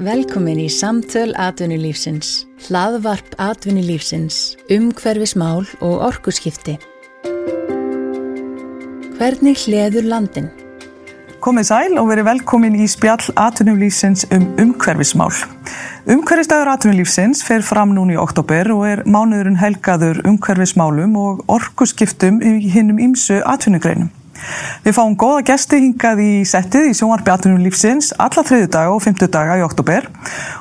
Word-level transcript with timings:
Velkomin 0.00 0.56
í 0.56 0.70
Samtöl 0.72 1.34
Atvinnulífsins, 1.36 2.46
hlaðvarp 2.64 3.34
Atvinnulífsins, 3.36 4.54
umhverfismál 4.72 5.66
og 5.84 5.98
orkuskipti. 6.06 6.78
Hvernig 9.18 9.60
hleður 9.66 10.08
landin? 10.08 10.46
Komið 11.44 11.68
sæl 11.68 11.98
og 12.00 12.08
verið 12.08 12.30
velkomin 12.30 12.78
í 12.80 12.86
spjall 12.88 13.28
Atvinnulífsins 13.44 14.24
um 14.32 14.46
umhverfismál. 14.64 15.36
Umhverfisdagur 16.08 16.72
Atvinnulífsins 16.72 17.44
fer 17.44 17.60
fram 17.60 17.92
núni 17.92 18.16
í 18.16 18.22
oktober 18.24 18.72
og 18.72 18.86
er 18.88 19.04
mánuðurinn 19.04 19.60
helgaður 19.60 20.22
umhverfismálum 20.24 21.12
og 21.20 21.44
orkuskiptum 21.52 22.40
í 22.40 22.56
hinnum 22.72 23.04
ímsu 23.10 23.42
atvinnugreinum. 23.44 24.08
Við 24.84 24.96
fáum 24.96 25.16
góða 25.20 25.44
gesti 25.50 25.80
hingað 25.82 26.22
í 26.24 26.32
settið 26.48 26.90
í 26.90 26.96
sjónvarpi 26.96 27.32
atvinnum 27.32 27.64
lífsins 27.64 28.12
alla 28.16 28.44
þriðu 28.46 28.68
daga 28.72 28.94
og 28.94 29.02
fymtu 29.04 29.28
daga 29.30 29.58
í 29.60 29.64
oktober 29.64 30.08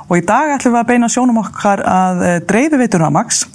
og 0.07 0.16
í 0.20 0.23
dag 0.28 0.55
ætlum 0.55 0.75
við 0.75 0.82
að 0.82 0.89
beina 0.91 1.11
sjónum 1.11 1.42
okkar 1.43 1.83
að 1.88 2.24
eh, 2.28 2.39
dreifi 2.50 2.82
veitur 2.82 3.05
Ramax 3.05 3.46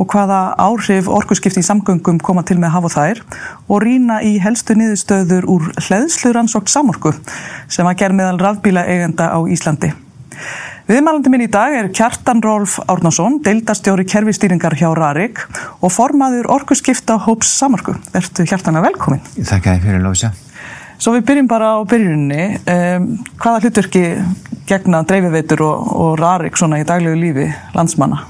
og 0.00 0.08
hvaða 0.08 0.40
áhrif 0.60 1.08
orkusskipti 1.12 1.60
í 1.60 1.66
samgöngum 1.66 2.20
koma 2.24 2.44
til 2.46 2.56
með 2.60 2.74
hafa 2.76 2.92
þær 2.94 3.22
og 3.68 3.82
rína 3.84 4.20
í 4.24 4.38
helstu 4.40 4.76
niðurstöður 4.78 5.48
úr 5.52 5.68
hleðsluransókt 5.76 6.72
samorku 6.72 7.12
sem 7.68 7.88
að 7.88 7.98
ger 8.00 8.16
meðal 8.16 8.38
rafbíla 8.40 8.86
eigenda 8.88 9.28
á 9.36 9.38
Íslandi. 9.44 9.92
Viðmælandi 10.90 11.30
minn 11.30 11.44
í 11.44 11.46
dag 11.46 11.70
er 11.70 11.88
Kjartan 11.94 12.40
Rolf 12.42 12.72
Árnason, 12.90 13.36
deildastjóri 13.46 14.02
kerfistýringar 14.10 14.74
hjá 14.74 14.88
Rarik 14.98 15.38
og 15.78 15.92
formaður 15.94 16.48
orkuskipta 16.50 17.14
hóps 17.28 17.52
samarku. 17.60 17.94
Ertu 18.18 18.42
Kjartan 18.42 18.80
að 18.80 18.88
velkomin? 18.88 19.22
Þakka 19.36 19.76
þið 19.76 19.84
fyrir 19.84 20.02
Lósa. 20.02 20.32
Svo 20.98 21.14
við 21.14 21.28
byrjum 21.28 21.50
bara 21.52 21.68
á 21.78 21.86
byrjunni. 21.86 22.48
Um, 22.74 23.06
hvaða 23.38 23.62
hlutverki 23.62 24.02
gegna 24.66 25.04
dreifiveitur 25.06 25.62
og, 25.68 25.94
og 25.94 26.18
Rarik 26.18 26.58
svona 26.58 26.82
í 26.82 26.88
daglegu 26.88 27.22
lífi 27.22 27.46
landsmanna? 27.76 28.24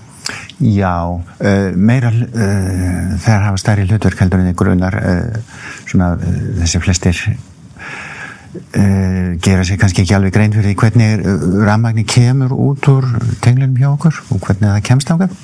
Já, 0.60 0.96
uh, 1.16 1.70
meira 1.80 2.12
uh, 2.12 3.14
þegar 3.24 3.46
hafa 3.46 3.62
stærri 3.64 3.88
hlutverk 3.88 4.20
heldur 4.20 4.44
en 4.44 4.52
ykkur 4.52 4.74
unnar 4.74 5.00
uh, 5.00 5.62
svona 5.86 6.12
þessi 6.20 6.84
flestir 6.84 7.24
Uh, 8.50 9.36
gera 9.38 9.62
sér 9.62 9.76
kannski 9.78 10.02
ekki 10.02 10.14
alveg 10.16 10.32
grein 10.34 10.50
fyrir 10.50 10.72
hvernig 10.74 11.20
uh, 11.22 11.42
rammagni 11.62 12.02
kemur 12.02 12.50
út 12.50 12.82
úr 12.90 13.04
tenglunum 13.44 13.76
hjá 13.78 13.92
okkur 13.92 14.16
og 14.34 14.40
hvernig 14.42 14.64
það 14.64 14.80
kemst 14.88 15.10
ákveð 15.12 15.36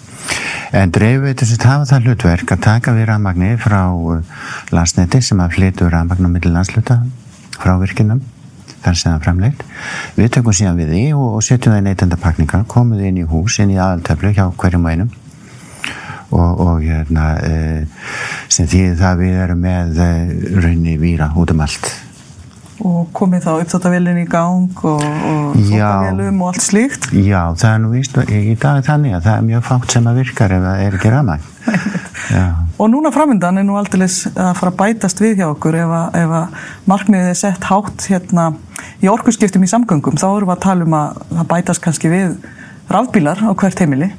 en 0.74 0.94
dreifveitur 0.96 1.46
sem 1.46 1.60
hafa 1.62 1.84
það 1.86 2.08
hlutverk 2.08 2.54
að 2.56 2.64
taka 2.64 2.94
við 2.96 3.06
rammagni 3.06 3.52
frá 3.62 3.84
uh, 3.94 4.40
landsneti 4.74 5.20
sem 5.22 5.38
að 5.38 5.54
flytu 5.54 5.86
rammagn 5.92 6.26
á 6.26 6.30
milli 6.32 6.50
landsluta 6.50 6.96
frá 7.52 7.76
virkinum 7.78 8.24
þar 8.82 8.98
sem 8.98 9.12
það 9.12 9.22
framleitt. 9.28 9.62
Við 10.16 10.32
tökum 10.34 10.56
síðan 10.58 10.80
við 10.80 10.90
því 10.96 11.04
og, 11.14 11.28
og 11.38 11.44
setjum 11.46 11.76
það 11.76 11.78
í 11.78 11.84
neytendapakningar 11.86 12.64
komum 12.72 12.98
við 12.98 13.12
inn 13.12 13.20
í 13.22 13.28
hús, 13.30 13.60
inn 13.62 13.70
í 13.70 13.78
aðaltöflu 13.78 14.32
hjá 14.34 14.48
hverjum 14.50 14.88
og 14.88 14.96
einum. 14.96 15.14
Og, 16.34 16.58
og 16.58 16.82
hérna 16.82 17.28
sem 18.50 18.66
því 18.66 18.82
það 18.98 19.22
við 19.22 19.38
erum 19.44 19.62
með 19.62 20.02
raunni 20.58 20.96
víra 20.98 21.30
út 21.38 21.54
um 21.54 21.62
allt 21.62 21.92
og 22.84 23.08
komið 23.16 23.46
þá 23.46 23.50
upptáttavélinn 23.54 24.20
í 24.20 24.26
gang 24.28 24.82
og, 24.84 25.00
og 25.00 25.54
þóttavélum 25.56 26.42
og 26.42 26.50
allt 26.52 26.64
slíkt. 26.66 27.08
Já, 27.16 27.40
það 27.56 27.70
er 27.70 27.82
nú 27.82 27.92
víst 27.94 28.18
í 28.28 28.56
dag 28.60 28.82
þannig 28.84 29.16
að 29.16 29.28
það 29.28 29.36
er 29.36 29.46
mjög 29.46 29.62
fátt 29.70 29.94
sem 29.94 30.10
að 30.10 30.20
virkar 30.20 30.56
ef 30.56 30.66
það 30.66 30.82
er 30.84 30.98
ekki 30.98 31.12
rafmæg 31.14 31.52
Og 32.82 32.90
núna 32.92 33.10
framöndan 33.14 33.58
er 33.58 33.64
nú 33.64 33.78
aldrei 33.80 34.04
að 34.04 34.52
fara 34.58 34.72
að 34.72 34.78
bætast 34.80 35.20
við 35.22 35.40
hjá 35.40 35.46
okkur. 35.48 35.78
Ef 35.80 35.94
að, 35.96 36.18
ef 36.20 36.34
að 36.36 36.66
markmiðið 36.90 37.30
er 37.30 37.38
sett 37.40 37.68
hátt 37.70 38.06
hérna 38.10 38.50
í 39.00 39.08
orkusskiptum 39.08 39.64
í 39.64 39.70
samgöngum 39.70 40.18
þá 40.20 40.26
erum 40.28 40.50
við 40.50 40.56
að 40.56 40.62
tala 40.66 40.86
um 40.86 40.96
að 40.98 41.22
það 41.30 41.48
bætast 41.54 41.84
kannski 41.86 42.12
við 42.12 42.36
rafbílar 42.92 43.40
á 43.40 43.50
hvert 43.56 43.80
heimili. 43.80 44.10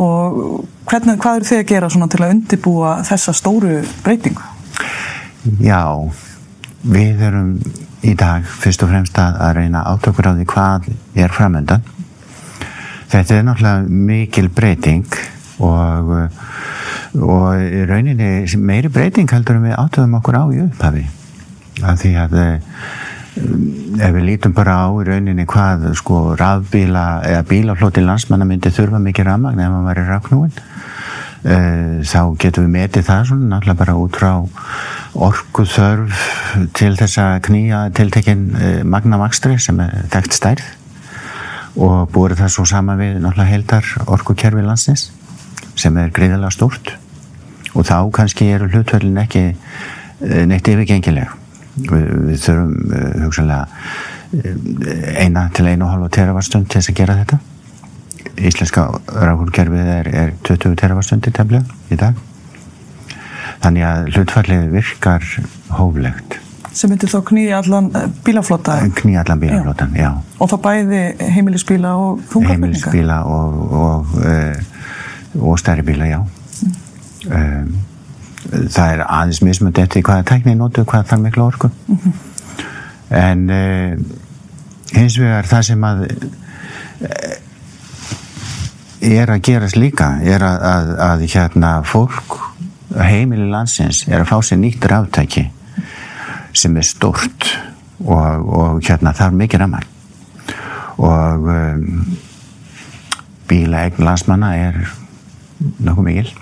Og 0.00 0.64
hvernig, 0.88 1.20
hvað 1.22 1.38
eru 1.38 1.50
þið 1.50 1.62
að 1.62 1.70
gera 1.70 1.92
til 1.92 2.22
að 2.24 2.34
undibúa 2.34 2.92
þessa 3.06 3.36
stóru 3.36 3.78
breytingu? 4.02 4.50
Já, 5.62 5.84
við 6.82 7.22
erum 7.28 7.54
í 8.02 8.14
dag 8.18 8.46
fyrst 8.46 8.82
og 8.82 8.90
fremst 8.92 9.18
að, 9.18 9.38
að 9.46 9.56
reyna 9.60 9.84
átökur 9.92 10.30
á 10.30 10.32
því 10.34 10.48
hvað 10.50 10.88
er 11.22 11.34
framöndan 11.34 11.84
þetta 13.12 13.36
er 13.36 13.46
náttúrulega 13.46 14.02
mikil 14.10 14.48
breyting 14.52 15.20
og 15.62 16.30
og 17.12 17.88
rauninni 17.88 18.46
meiri 18.56 18.88
breyting 18.88 19.28
heldur 19.30 19.60
við 19.60 19.76
átöðum 19.76 20.16
okkur 20.20 20.38
á 20.40 20.44
í 20.48 20.60
upphafi. 20.64 21.04
Af 21.82 22.00
því 22.00 22.12
að 22.22 22.36
ef 24.02 24.12
við 24.12 24.24
lítum 24.26 24.54
bara 24.56 24.78
á 24.84 24.88
rauninni 24.88 25.44
hvað 25.48 25.90
sko 25.96 26.34
rafbíla 26.36 27.22
eða 27.28 27.44
bílaflóti 27.48 28.04
landsmanna 28.04 28.48
myndi 28.48 28.72
þurfa 28.72 29.00
mikið 29.00 29.28
rafmagn 29.28 29.60
ef 29.60 29.72
maður 29.72 29.88
væri 29.88 30.08
rafknúin 30.08 30.52
þá 31.42 32.20
getum 32.38 32.68
við 32.68 32.74
metið 32.76 33.06
það 33.08 33.24
svona 33.30 33.48
náttúrulega 33.54 33.80
bara 33.80 33.96
út 33.98 34.18
frá 34.20 34.32
orgu 35.12 35.64
þörf 35.68 36.22
til 36.76 36.94
þess 36.96 37.18
að 37.20 37.34
knýja 37.48 37.82
tiltekinn 37.96 38.46
magnavakstri 38.88 39.58
sem 39.60 39.80
er 39.84 40.06
þekkt 40.12 40.38
stærð 40.38 40.70
og 41.82 42.08
búið 42.12 42.38
það 42.40 42.54
svo 42.54 42.64
sama 42.68 42.96
við 43.00 43.18
náttúrulega 43.20 43.50
heldar 43.50 43.92
orgukerfi 44.06 44.64
landsins 44.64 45.10
sem 45.76 45.96
er 46.00 46.12
greiðilega 46.12 46.52
stórt 46.52 46.94
og 47.72 47.86
þá 47.88 47.96
kannski 48.12 48.50
eru 48.52 48.68
hlutverlin 48.72 49.20
ekki 49.22 49.44
neitt 50.48 50.68
yfirgengileg. 50.68 51.30
Við, 51.72 52.08
við 52.28 52.42
þurfum 52.42 52.74
hugsanlega 53.22 53.64
eina 55.22 55.46
til 55.56 55.70
einu 55.70 55.86
og 55.86 55.94
halva 55.94 56.10
teravarstund 56.12 56.68
til 56.68 56.80
þess 56.80 56.92
að 56.92 56.98
gera 57.00 57.16
þetta. 57.22 57.38
Íslenska 58.48 58.84
ráhulkerfið 59.08 59.88
er, 59.96 60.12
er 60.12 60.36
20 60.44 60.76
teravarstundi 60.80 61.32
tefnilega 61.32 61.80
í 61.92 62.00
dag 62.00 62.20
þannig 63.62 63.86
að 63.88 64.08
hlutfallið 64.16 64.70
virkar 64.72 65.28
hóflegt 65.78 66.38
sem 66.72 66.88
myndir 66.88 67.10
þá 67.12 67.18
knýja 67.28 67.60
allan 67.60 67.90
bílaflota 68.24 68.78
knýja 69.00 69.24
allan 69.24 69.42
bílaflotan, 69.42 69.96
já. 69.96 70.08
já 70.08 70.40
og 70.40 70.50
þá 70.52 70.56
bæði 70.66 71.02
heimilisbíla 71.36 71.94
og 72.00 72.22
þungarfylninga 72.32 72.52
heimilisbíla 72.52 73.18
og 73.28 73.74
og, 73.82 74.14
uh, 74.24 75.50
og 75.50 75.60
stærri 75.60 75.84
bíla, 75.86 76.08
já 76.08 76.20
mm. 77.28 77.72
það 78.72 78.96
er 78.96 79.04
aðeins 79.06 79.42
mismund 79.44 79.78
eftir 79.78 80.04
hvaða 80.06 80.28
tækni 80.32 80.56
notu, 80.58 80.84
hvað 80.88 81.08
þarf 81.12 81.24
miklu 81.26 81.46
orku 81.46 81.70
mm 81.70 81.98
-hmm. 81.98 82.12
en 83.10 83.48
hins 84.92 85.18
vegar 85.20 85.48
það 85.48 85.62
sem 85.62 85.84
að 85.84 86.06
er 89.02 89.30
að 89.30 89.42
gerast 89.42 89.76
líka 89.76 90.14
er 90.22 90.42
að, 90.46 90.64
að, 90.68 90.90
að 91.08 91.26
hérna 91.34 91.72
fólk 91.86 92.38
heimili 93.00 93.48
landsins 93.50 94.04
er 94.08 94.22
að 94.22 94.30
fá 94.32 94.38
sér 94.44 94.60
nýtt 94.62 94.86
ráttæki 94.90 95.46
sem 96.52 96.76
er 96.76 96.86
stort 96.86 97.48
og, 98.04 98.48
og 98.48 98.82
hérna 98.84 99.14
er 99.16 99.36
mikið 99.36 99.64
ramar 99.64 99.86
og 101.02 101.48
um, 101.48 102.16
bílaegn 103.48 104.04
landsmanna 104.04 104.52
er 104.56 104.82
nokkuð 105.82 106.04
mikil. 106.04 106.32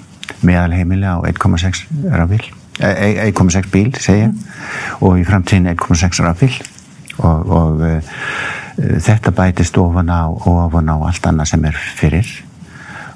Meðal 0.46 0.74
heimili 0.78 1.06
á 1.06 1.20
1,6 1.26 1.86
rafbíl 2.10 2.44
1,6 2.80 3.68
bíl 3.72 3.90
segja 4.00 4.30
og 5.04 5.18
í 5.20 5.24
framtíðin 5.28 5.74
1,6 5.74 6.22
rafbíl. 6.24 6.54
Og, 7.20 7.50
og 7.52 7.82
uh, 7.84 8.20
þetta 9.04 9.32
bætist 9.36 9.76
ofan 9.76 10.08
á 10.08 10.24
ofan 10.30 10.88
á 10.88 10.96
allt 10.96 11.26
annað 11.28 11.52
sem 11.52 11.66
er 11.68 11.80
fyrir. 11.98 12.30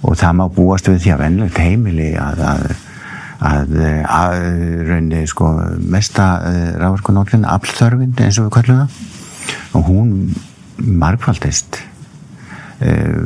Og 0.05 0.19
það 0.21 0.37
má 0.37 0.45
búast 0.53 0.91
við 0.91 1.01
því 1.05 1.15
að 1.15 1.23
vennlegt 1.23 1.61
heimili 1.63 2.11
að, 2.21 2.43
að, 2.45 2.67
að, 3.43 3.75
að 4.07 4.37
raunni 4.89 5.25
sko 5.31 5.51
mesta 5.91 6.29
uh, 6.41 6.67
ráðarkonóllin 6.81 7.47
aflþörfin 7.49 8.15
eins 8.19 8.41
og 8.41 8.49
við 8.49 8.55
kallum 8.59 8.83
það. 8.83 8.99
Og 9.75 9.89
hún 9.89 10.13
margfaldist 10.79 11.81
uh, 12.85 13.25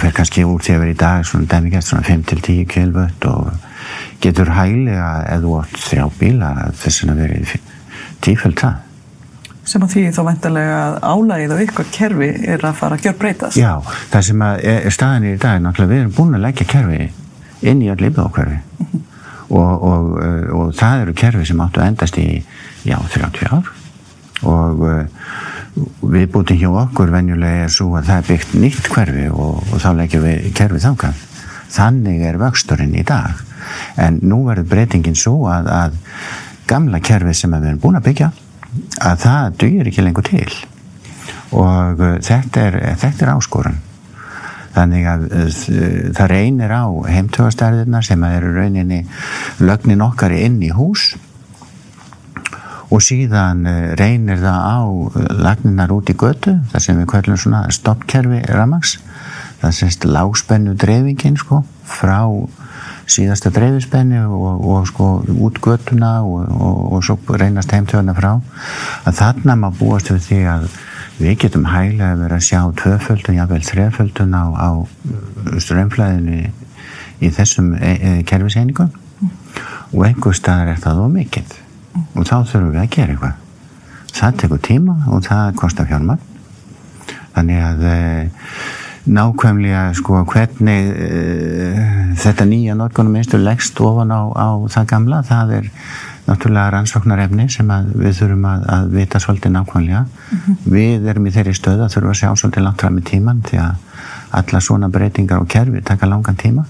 fer 0.00 0.16
kannski 0.16 0.46
úr 0.46 0.62
því 0.64 0.74
að 0.74 0.82
vera 0.84 0.94
í 0.94 1.02
dag 1.04 1.28
svona 1.28 1.50
dæmigæst 1.50 1.92
svona 1.92 2.06
5-10 2.08 2.64
kjölvött 2.72 3.28
og 3.30 3.52
getur 4.24 4.54
hæglega 4.56 5.12
eða 5.34 5.60
átt 5.60 5.78
þrjá 5.84 6.08
bíla 6.18 6.50
þess 6.80 7.06
að 7.06 7.22
verið 7.22 7.54
tíföld 8.24 8.58
það. 8.60 8.80
Sem 9.64 9.84
að 9.84 9.94
því 9.94 10.02
þá 10.12 10.22
vendarlega 10.26 10.80
að 10.84 10.96
álægið 11.08 11.52
á 11.56 11.58
ykkur 11.64 11.86
kerfi 11.92 12.30
er 12.52 12.64
að 12.68 12.74
fara 12.76 12.98
að 12.98 13.06
gjör 13.06 13.14
breytast 13.20 13.56
Já, 13.56 13.70
það 14.12 14.26
sem 14.26 14.42
er 14.44 14.88
staðin 14.92 15.28
í 15.30 15.38
dag 15.40 15.62
náttúrulega 15.64 15.92
við 15.92 16.02
erum 16.02 16.16
búin 16.18 16.36
að 16.36 16.44
leggja 16.44 16.66
kerfi 16.68 17.06
inn 17.64 17.82
í 17.82 17.90
mm 17.90 17.96
-hmm. 17.96 19.00
og, 19.48 19.82
og, 19.82 19.82
og, 19.82 20.50
og 20.58 20.74
það 20.74 21.00
eru 21.02 21.14
kerfi 21.14 21.46
sem 21.46 21.60
áttu 21.60 21.80
að 21.80 21.86
endast 21.86 22.18
í 22.18 22.44
já, 22.84 22.98
30 22.98 23.48
ár. 23.50 23.72
Og 24.44 24.82
við 26.02 26.26
búin 26.30 26.58
hjá 26.58 26.68
okkur 26.70 27.10
venjulega 27.10 27.64
er 27.64 27.70
svo 27.72 27.96
að 27.96 28.10
það 28.10 28.16
er 28.16 28.28
byggt 28.28 28.54
nýtt 28.54 28.88
hverfi 28.92 29.28
og 29.30 29.62
þá 29.80 29.90
leggjum 29.96 30.22
við 30.22 30.52
kerfi 30.54 30.82
þákað 30.84 31.22
þannig 31.74 32.22
er 32.28 32.38
vöxturinn 32.38 32.94
í 32.94 33.04
dag. 33.06 33.40
En 33.96 34.20
nú 34.22 34.44
verður 34.46 34.68
breytingin 34.70 35.18
svo 35.18 35.48
að, 35.50 35.70
að 35.72 35.96
gamla 36.70 37.00
kerfi 37.04 37.34
sem 37.34 37.54
við 37.56 37.70
erum 37.70 37.82
búin 37.82 37.98
að 37.98 38.06
byggja 38.10 38.30
að 39.00 39.24
það 39.24 39.58
dugir 39.62 39.90
ekki 39.90 40.04
lengur 40.04 40.28
til. 40.28 40.52
Og 41.54 42.00
uh, 42.02 42.14
þetta 42.24 42.68
er, 42.68 42.78
þetta 43.00 43.26
er 43.26 43.34
áskorun 43.34 43.82
þannig 44.74 45.06
að 45.10 45.26
uh, 45.28 45.60
það 46.16 46.32
reynir 46.32 46.74
á 46.74 46.84
heimtögastærðina 47.10 48.02
sem 48.04 48.26
eru 48.28 48.54
rauninni 48.56 49.04
lögnin 49.62 50.04
okkar 50.04 50.34
inn 50.36 50.60
í 50.64 50.72
hús. 50.74 51.12
Og 52.94 53.00
síðan 53.02 53.64
uh, 53.66 53.94
reynir 53.98 54.42
það 54.42 54.60
á 54.66 54.78
lagninar 55.46 55.94
út 55.94 56.10
í 56.10 56.18
götu 56.18 56.58
það 56.72 56.86
sem 56.86 57.00
við 57.00 57.10
kvöllum 57.14 57.40
svona 57.40 57.64
stoppkerfi 57.74 58.44
ramags 58.52 58.98
það 59.64 59.78
semst 59.78 60.04
lágspennu 60.04 60.74
dreifingin 60.76 61.38
sko 61.40 61.62
frá 61.88 62.20
síðasta 63.10 63.52
dreifispenni 63.52 64.20
og, 64.24 64.64
og 64.64 64.88
sko 64.88 65.08
út 65.44 65.60
göttuna 65.64 66.16
og, 66.24 66.48
og, 66.48 66.80
og 66.96 67.04
svo 67.04 67.36
reynast 67.36 67.72
heimtöðuna 67.74 68.14
frá. 68.16 68.32
Að 69.04 69.18
þarna 69.20 69.56
má 69.60 69.68
búast 69.76 70.10
við 70.12 70.22
því 70.28 70.40
að 70.54 70.68
við 71.18 71.38
getum 71.44 71.68
hæglega 71.70 72.18
verið 72.18 72.36
að 72.36 72.46
sjá 72.48 72.60
tvöföldun, 72.80 73.38
jável 73.38 73.62
þreföldun 73.64 74.34
á, 74.34 74.44
á 74.54 74.70
strömmflæðinu 75.62 76.40
í 77.22 77.32
þessum 77.34 77.72
e 77.78 77.92
e 77.94 78.12
kerfiseiningum. 78.28 78.92
Og 79.94 80.06
einhver 80.08 80.34
staðar 80.34 80.74
er 80.74 80.80
það 80.82 81.00
þó 81.00 81.10
mikill 81.12 81.50
og 82.14 82.26
þá 82.26 82.36
þurfum 82.42 82.72
við 82.74 82.80
að 82.82 82.94
gera 82.96 83.14
eitthvað. 83.14 83.42
Það 84.14 84.40
tekur 84.42 84.62
tíma 84.62 84.96
og 85.10 85.26
það 85.26 85.54
kostar 85.58 85.90
fjármann 85.90 86.22
þannig 87.34 87.62
að 87.66 87.86
e, 87.90 88.00
nákvæmlega 89.04 89.84
sko 89.98 90.22
hvernig 90.30 90.86
uh, 90.88 91.80
þetta 92.16 92.46
nýja 92.48 92.76
notkunum 92.78 93.18
einstur 93.20 93.42
leggst 93.44 93.80
ofan 93.84 94.14
á, 94.14 94.32
á 94.32 94.48
það 94.72 94.86
gamla 94.94 95.18
það 95.28 95.52
er 95.58 95.66
náttúrulega 96.24 96.70
rannsóknarefni 96.72 97.48
sem 97.52 97.72
við 97.94 98.14
þurfum 98.18 98.46
að, 98.48 98.62
að 98.76 98.86
vita 98.98 99.20
svolítið 99.20 99.52
nákvæmlega 99.56 100.04
mm 100.04 100.38
-hmm. 100.38 100.56
við 100.76 101.08
erum 101.12 101.26
í 101.26 101.34
þeirri 101.34 101.54
stöð 101.54 101.82
að 101.84 101.92
þurfum 101.94 102.14
að 102.14 102.20
sjá 102.20 102.28
svolítið 102.36 102.64
langt 102.64 102.80
fram 102.80 102.98
í 102.98 103.02
tíman 103.10 103.42
því 103.48 103.58
að 103.64 103.74
alla 104.40 104.60
svona 104.60 104.88
breytingar 104.88 105.42
og 105.42 105.48
kerfi 105.48 105.82
taka 105.82 106.06
langan 106.06 106.36
tíma 106.36 106.64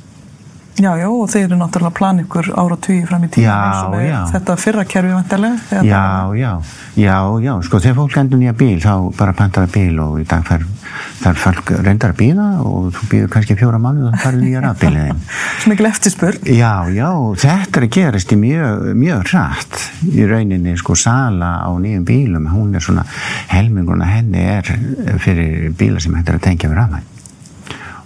Já, 0.75 0.91
já, 0.99 1.07
og 1.07 1.29
þeir 1.31 1.45
eru 1.47 1.57
náttúrulega 1.61 1.91
að 1.93 1.99
plana 2.01 2.23
ykkur 2.25 2.49
ára 2.51 2.75
og 2.75 2.81
tíu 2.83 3.05
fram 3.07 3.23
í 3.23 3.29
tíma 3.31 4.01
já. 4.03 4.17
þetta 4.33 4.55
fyrra 4.59 4.83
kerfi 4.91 5.13
vantarlega. 5.15 5.83
Já, 5.87 6.35
já, 6.35 6.51
já, 6.99 7.19
já, 7.45 7.53
sko 7.63 7.79
þegar 7.85 7.99
fólk 8.01 8.17
endur 8.25 8.41
nýja 8.41 8.55
bíl 8.59 8.81
þá 8.83 8.95
bara 9.15 9.37
plantar 9.39 9.69
það 9.69 9.77
bíl 9.77 10.01
og 10.03 10.17
í 10.19 10.27
dag 10.27 10.43
þarf 10.49 10.73
þar 11.21 11.39
fólk 11.45 11.71
reyndar 11.85 12.15
að 12.15 12.19
bíða 12.19 12.47
og 12.67 12.89
þú 12.97 13.07
býður 13.13 13.31
kannski 13.37 13.57
fjóra 13.61 13.79
manni 13.83 14.03
og 14.03 14.17
það 14.17 14.25
farið 14.25 14.43
nýja 14.49 14.65
rafbíliðin. 14.65 15.23
Svo 15.63 15.73
mikil 15.73 15.89
eftirspurn. 15.93 16.51
Já, 16.51 16.73
já, 16.91 17.09
þetta 17.45 17.81
er 17.81 17.87
að 17.87 17.95
gerast 17.99 18.35
í 18.35 18.41
mjög, 18.43 18.91
mjög 19.05 19.25
rætt 19.31 19.81
í 20.11 20.27
rauninni 20.31 20.75
sko 20.83 20.99
sala 20.99 21.53
á 21.63 21.71
nýjum 21.71 22.09
bílum, 22.11 22.51
hún 22.51 22.75
er 22.75 22.83
svona 22.83 23.07
helminguna 23.55 24.11
henni 24.11 24.43
er 24.59 24.75
fyrir 25.23 25.71
bíla 25.79 26.03
sem 26.03 26.19
hættir 26.19 26.41
að 26.41 26.47
tengja 26.51 26.75
við 26.75 26.83
rafmæn 26.83 27.11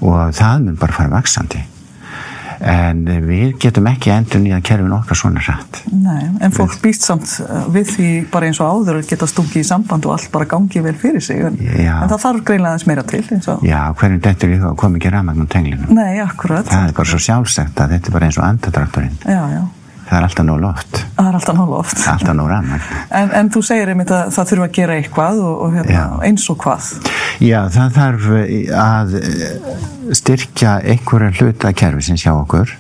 og 0.05 0.37
það 0.37 0.69
mun 0.69 0.79
bara 0.79 0.95
fara 1.01 1.17
vaksandi 1.17 1.65
en 2.61 3.05
við 3.27 3.55
getum 3.63 3.87
ekki 3.91 4.13
endur 4.15 4.43
nýja 4.43 4.61
kerfin 4.67 4.95
okkar 4.97 5.19
svona 5.19 5.43
rætt 5.47 5.83
Nei, 5.93 6.29
en 6.43 6.55
fólk 6.55 6.75
við... 6.75 6.83
býst 6.89 7.07
samt 7.07 7.35
við 7.75 7.93
því 7.95 8.11
bara 8.33 8.51
eins 8.51 8.61
og 8.63 8.75
áður 8.75 9.01
geta 9.09 9.29
stungið 9.31 9.63
í 9.63 9.69
samband 9.69 10.09
og 10.09 10.17
allt 10.17 10.31
bara 10.35 10.49
gangi 10.49 10.83
vel 10.85 10.95
fyrir 10.99 11.25
sig. 11.25 11.41
En, 11.45 11.57
en 11.59 12.11
það 12.11 12.23
þarf 12.25 12.45
greinlega 12.51 12.75
aðeins 12.75 12.89
meira 12.91 13.07
til 13.09 13.25
Já, 13.69 13.81
hvernig 13.99 14.29
er 14.29 14.55
í 14.55 14.61
það 14.61 14.71
að 14.73 14.79
koma 14.83 15.01
ekki 15.01 15.15
rafmagnum 15.15 15.51
tenglinu 15.51 15.99
Nei, 15.99 16.21
akkurat. 16.25 16.69
Það 16.69 16.87
er 16.91 16.95
bara 17.01 17.13
svo 17.13 17.25
sjálfsagt 17.29 17.83
að 17.83 17.97
þetta 17.97 18.11
er 18.11 18.19
bara 18.19 18.31
eins 18.31 18.41
og 18.41 18.49
andadrakturinn 18.49 19.19
Já, 19.25 19.43
já 19.57 19.63
Það 20.09 20.17
er 20.19 20.27
alltaf 20.27 20.47
nóg 20.49 20.61
loft. 20.63 21.01
Það 21.17 21.27
er 21.29 21.39
alltaf 21.39 21.57
nóg 21.59 21.73
loft. 21.73 22.03
Alltaf 22.09 22.37
nóg. 22.39 22.53
En, 23.19 23.33
en 23.41 23.51
þú 23.53 23.63
segir 23.69 23.91
einmitt 23.93 24.13
að 24.15 24.31
það 24.37 24.53
þurfa 24.53 24.69
að 24.69 24.77
gera 24.79 24.97
eitthvað 24.97 25.41
og, 25.45 25.57
og 25.65 25.75
hérna, 25.77 26.05
eins 26.29 26.47
og 26.49 26.61
hvað? 26.63 26.87
Já, 27.45 27.59
það 27.75 27.99
þarf 27.99 28.29
að 28.83 29.17
styrkja 30.17 30.77
einhverja 30.95 31.35
hluta 31.37 31.75
kerfi 31.77 32.07
sem 32.09 32.21
sjá 32.21 32.33
okkur 32.33 32.73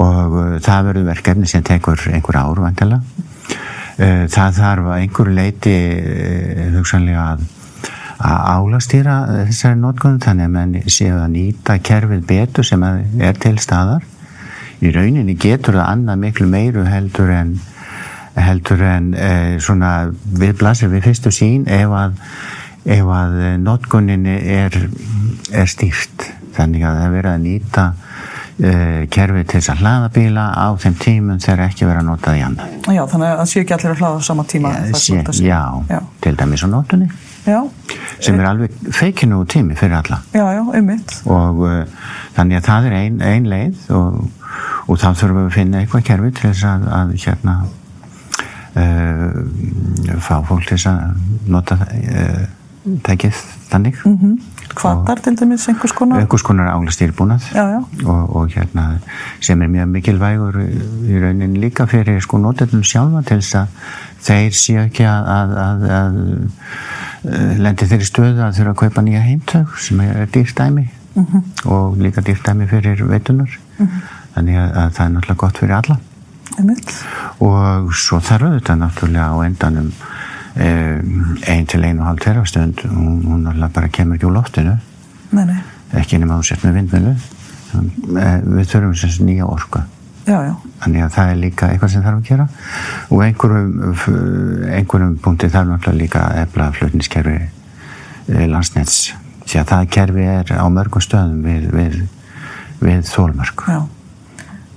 og 0.00 0.36
það 0.62 0.90
verður 0.90 1.08
verkefni 1.08 1.48
sem 1.50 1.64
tekur 1.66 2.04
einhver 2.12 2.38
ár 2.38 2.60
vantilega. 2.62 3.00
Það 4.00 4.60
þarf 4.60 4.92
að 4.92 5.00
einhverju 5.00 5.38
leiti 5.40 5.78
hugsanlega 6.76 7.24
að 7.32 7.48
að 8.20 8.40
álastýra 8.52 9.14
þessari 9.48 9.78
notkunum 9.80 10.20
þannig 10.20 10.44
að 10.44 10.54
mann 10.56 10.74
séu 10.92 11.16
að 11.16 11.30
nýta 11.38 11.78
kerfið 11.80 12.26
betur 12.28 12.66
sem 12.68 12.82
er 12.84 13.38
til 13.40 13.56
staðar 13.62 14.04
í 14.80 14.92
rauninni 14.94 15.36
getur 15.40 15.76
það 15.78 15.92
annað 15.92 16.22
miklu 16.24 16.48
meiru 16.50 16.86
heldur 16.88 17.32
en 17.34 17.54
heldur 18.40 18.82
en 18.86 19.12
eh, 19.18 19.56
svona 19.60 20.10
við 20.10 20.56
blasir 20.60 20.90
við 20.92 21.08
fyrstu 21.08 21.32
sín 21.34 21.66
ef 21.68 21.92
að, 21.92 22.20
ef 22.86 23.10
að 23.16 23.40
notkunninni 23.64 24.36
er, 24.60 24.76
er 25.52 25.70
stýrt 25.70 26.30
þannig 26.56 26.86
að 26.86 27.00
það 27.00 27.16
verið 27.16 27.32
að 27.32 27.42
nýta 27.44 27.86
eh, 27.90 29.02
kerfið 29.12 29.48
til 29.50 29.58
þess 29.58 29.72
að 29.74 29.82
hlaða 29.84 30.12
bíla 30.14 30.46
á 30.56 30.66
þeim 30.80 30.96
tímum 31.02 31.42
þegar 31.42 31.66
ekki 31.66 31.88
verið 31.88 32.02
að 32.02 32.08
nota 32.10 32.30
það 32.30 32.38
í 32.38 32.44
annað. 32.46 32.78
Já, 32.96 33.02
þannig 33.12 33.34
að 33.34 33.50
sé 33.52 33.64
ekki 33.64 33.76
allir 33.76 33.94
að 33.94 34.04
hlaða 34.04 34.22
á 34.22 34.28
sama 34.30 34.46
tíma. 34.54 34.72
Ja, 34.78 35.02
sé, 35.04 35.20
já, 35.44 35.62
já, 35.90 36.00
til 36.24 36.36
dæmis 36.40 36.64
á 36.64 36.68
notunni 36.70 37.10
já. 37.46 37.60
sem 38.20 38.40
er 38.40 38.50
alveg 38.50 38.74
feikinu 38.92 39.44
tími 39.44 39.76
fyrir 39.76 40.00
alla. 40.00 40.20
Já, 40.34 40.44
já. 40.56 40.62
Og 41.26 41.64
uh, 41.64 41.80
þannig 42.36 42.60
að 42.60 42.68
það 42.68 42.90
er 42.90 42.98
ein, 43.00 43.20
ein 43.20 43.48
leið 43.50 43.90
og 43.96 44.20
og 44.90 44.98
þá 44.98 45.10
þurfum 45.14 45.38
við 45.38 45.44
að 45.44 45.54
finna 45.54 45.82
eitthvað 45.82 46.06
kerfi 46.08 46.32
til 46.36 46.48
þess 46.48 46.64
að, 46.70 46.86
að 46.96 47.12
hérna 47.24 47.56
uh, 48.80 50.16
fá 50.24 50.34
fólk 50.48 50.66
til 50.66 50.76
þess 50.76 50.88
að 50.90 51.50
nota 51.54 51.78
uh, 51.84 52.42
tækið 53.06 53.42
þannig 53.70 54.00
mm 54.04 54.16
-hmm. 54.16 54.34
Hvaðar 54.78 55.22
til 55.24 55.34
dæmis 55.38 55.66
einhvers 55.68 55.94
konar? 55.96 56.20
Einhvers 56.22 56.44
konar 56.46 56.70
áglastýrbúnað 56.74 57.48
og, 57.58 58.36
og 58.36 58.54
hérna 58.54 58.86
sem 59.40 59.62
er 59.62 59.72
mjög 59.72 59.90
mikilvægur 59.96 60.60
í 60.60 61.22
raunin 61.24 61.58
líka 61.62 61.88
fyrir 61.90 62.20
sko 62.22 62.38
notetum 62.38 62.84
sjálfa 62.86 63.24
til 63.26 63.40
þess 63.40 63.58
að 63.62 63.90
þeir 64.28 64.56
séu 64.60 64.84
ekki 64.84 65.08
að, 65.08 65.32
að, 65.34 65.58
að, 65.66 65.90
að 65.98 67.58
lendi 67.66 67.90
þeirri 67.90 68.08
stöðu 68.08 68.46
að 68.46 68.56
þurfa 68.60 68.76
að 68.76 68.80
kaupa 68.84 69.04
nýja 69.04 69.26
heimtög 69.26 69.76
sem 69.80 70.00
er 70.06 70.30
dýrstæmi 70.30 70.86
mm 70.86 71.26
-hmm. 71.26 71.42
og 71.66 71.98
líka 71.98 72.22
dýrstæmi 72.22 72.68
fyrir 72.70 73.04
veitunar 73.08 73.58
mm 73.78 73.86
-hmm 73.86 74.16
þannig 74.34 74.60
að, 74.60 74.70
að 74.70 74.94
það 74.96 75.04
er 75.04 75.12
náttúrulega 75.14 75.42
gott 75.42 75.60
fyrir 75.60 75.76
alla 75.78 75.98
Einmitt. 76.58 76.94
og 77.46 77.92
svo 77.96 78.20
þarf 78.24 78.56
þetta 78.58 78.76
náttúrulega 78.80 79.28
á 79.30 79.36
endanum 79.46 79.90
einn 80.56 81.66
til 81.70 81.84
einu 81.84 82.02
og 82.02 82.08
hálf 82.08 82.24
terafstund 82.24 82.82
hún, 82.84 83.20
hún 83.22 83.44
náttúrulega 83.44 83.74
bara 83.74 83.88
kemur 83.88 84.18
ekki 84.18 84.26
úr 84.26 84.34
loftinu. 84.34 84.76
Nei, 85.30 85.44
nei. 85.46 85.60
ekki 86.00 86.18
nema 86.18 86.40
ásett 86.40 86.64
með 86.66 86.80
vindmilu 86.80 87.14
við 87.70 88.66
þurfum 88.66 88.96
þess 88.98 89.20
nýja 89.22 89.46
orka 89.46 89.84
já, 90.26 90.40
já. 90.42 90.54
þannig 90.82 91.04
að 91.04 91.12
það 91.14 91.30
er 91.30 91.38
líka 91.44 91.68
eitthvað 91.70 91.92
sem 91.92 92.02
þarf 92.02 92.18
að 92.18 92.28
gera. 92.32 92.48
Og 93.10 93.22
einhverjum 93.26 93.94
einhverjum 94.74 95.14
punkti 95.22 95.50
þarf 95.50 95.70
náttúrulega 95.70 96.00
líka 96.02 96.24
efla 96.42 96.70
flutniskerfi 96.74 97.38
landsnets. 98.50 99.14
Því 99.46 99.62
að 99.62 99.70
það 99.70 99.88
kerfi 99.94 100.26
er 100.34 100.52
á 100.54 100.66
mörgum 100.70 101.02
stöðum 101.02 101.40
við, 101.46 101.70
við, 101.74 101.96
við 102.82 103.08
þólmörk 103.10 103.66
já 103.70 103.80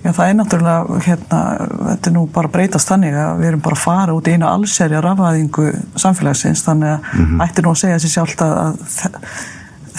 Já, 0.04 0.12
það 0.12 0.30
er 0.30 0.34
náttúrulega, 0.36 0.96
hérna, 1.06 1.40
þetta 1.88 2.10
er 2.10 2.14
nú 2.18 2.22
bara 2.36 2.50
breytast 2.52 2.90
þannig 2.92 3.14
að 3.16 3.38
við 3.40 3.50
erum 3.54 3.62
bara 3.64 3.78
að 3.78 3.84
fara 3.86 4.16
út 4.18 4.28
í 4.28 4.34
einu 4.36 4.50
allserja 4.50 5.00
rafæðingu 5.04 5.68
samfélagsins, 6.04 6.64
þannig 6.66 6.90
að 6.90 7.06
mm 7.06 7.26
-hmm. 7.30 7.44
ætti 7.46 7.64
nú 7.64 7.72
að 7.72 7.80
segja 7.80 8.00
sér 8.04 8.14
sjálft 8.18 8.44
að, 8.44 8.52
að 8.64 8.76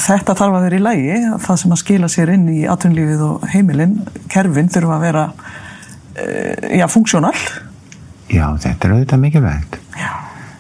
þetta 0.05 0.37
þarf 0.43 0.59
að 0.59 0.67
vera 0.67 0.77
í 0.77 0.85
lægi, 0.85 1.17
það 1.47 1.61
sem 1.63 1.73
að 1.73 1.83
skila 1.85 2.13
sér 2.13 2.35
inn 2.35 2.47
í 2.53 2.59
atvinnlífið 2.69 3.25
og 3.31 3.49
heimilinn, 3.55 3.97
kerfin 4.29 4.69
þurfa 4.69 4.95
að 4.99 5.05
vera, 5.09 5.27
e, 6.21 6.79
já, 6.79 6.87
funksjónal. 6.87 7.35
Já, 8.29 8.47
þetta 8.61 8.89
er 8.89 8.93
auðvitað 8.93 9.25
mikilvægt. 9.25 9.79
Já. 9.97 10.13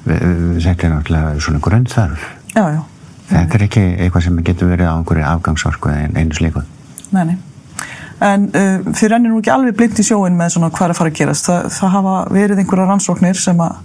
Þetta 0.04 0.86
er 0.86 0.92
náttúrulega 0.96 1.40
svona 1.40 1.60
grunnþarf. 1.60 2.30
Já, 2.54 2.64
já. 2.72 2.82
Þetta 3.28 3.54
er 3.54 3.62
ekki 3.62 3.88
eitthvað 3.98 4.22
sem 4.24 4.44
getur 4.44 4.68
verið 4.72 4.88
á 4.88 4.96
einhverju 4.96 5.24
afgangsorku 5.24 5.90
en 5.90 6.16
einu 6.16 6.32
slíkuð. 6.32 6.64
Nei, 7.12 7.24
nei 7.24 7.36
en 8.23 8.47
uh, 8.54 8.92
þið 8.94 9.11
rennir 9.11 9.33
nú 9.33 9.40
ekki 9.40 9.52
alveg 9.54 9.76
blind 9.78 9.99
í 9.99 10.06
sjóin 10.06 10.37
með 10.38 10.54
svona 10.54 10.71
hvað 10.75 10.87
er 10.87 10.94
að 10.94 11.00
fara 11.00 11.12
að 11.12 11.18
gerast. 11.18 11.49
Það, 11.49 11.66
það 11.76 11.92
hafa 11.97 12.14
verið 12.35 12.62
einhverja 12.62 12.87
rannsóknir 12.90 13.40
sem 13.40 13.62
að 13.64 13.76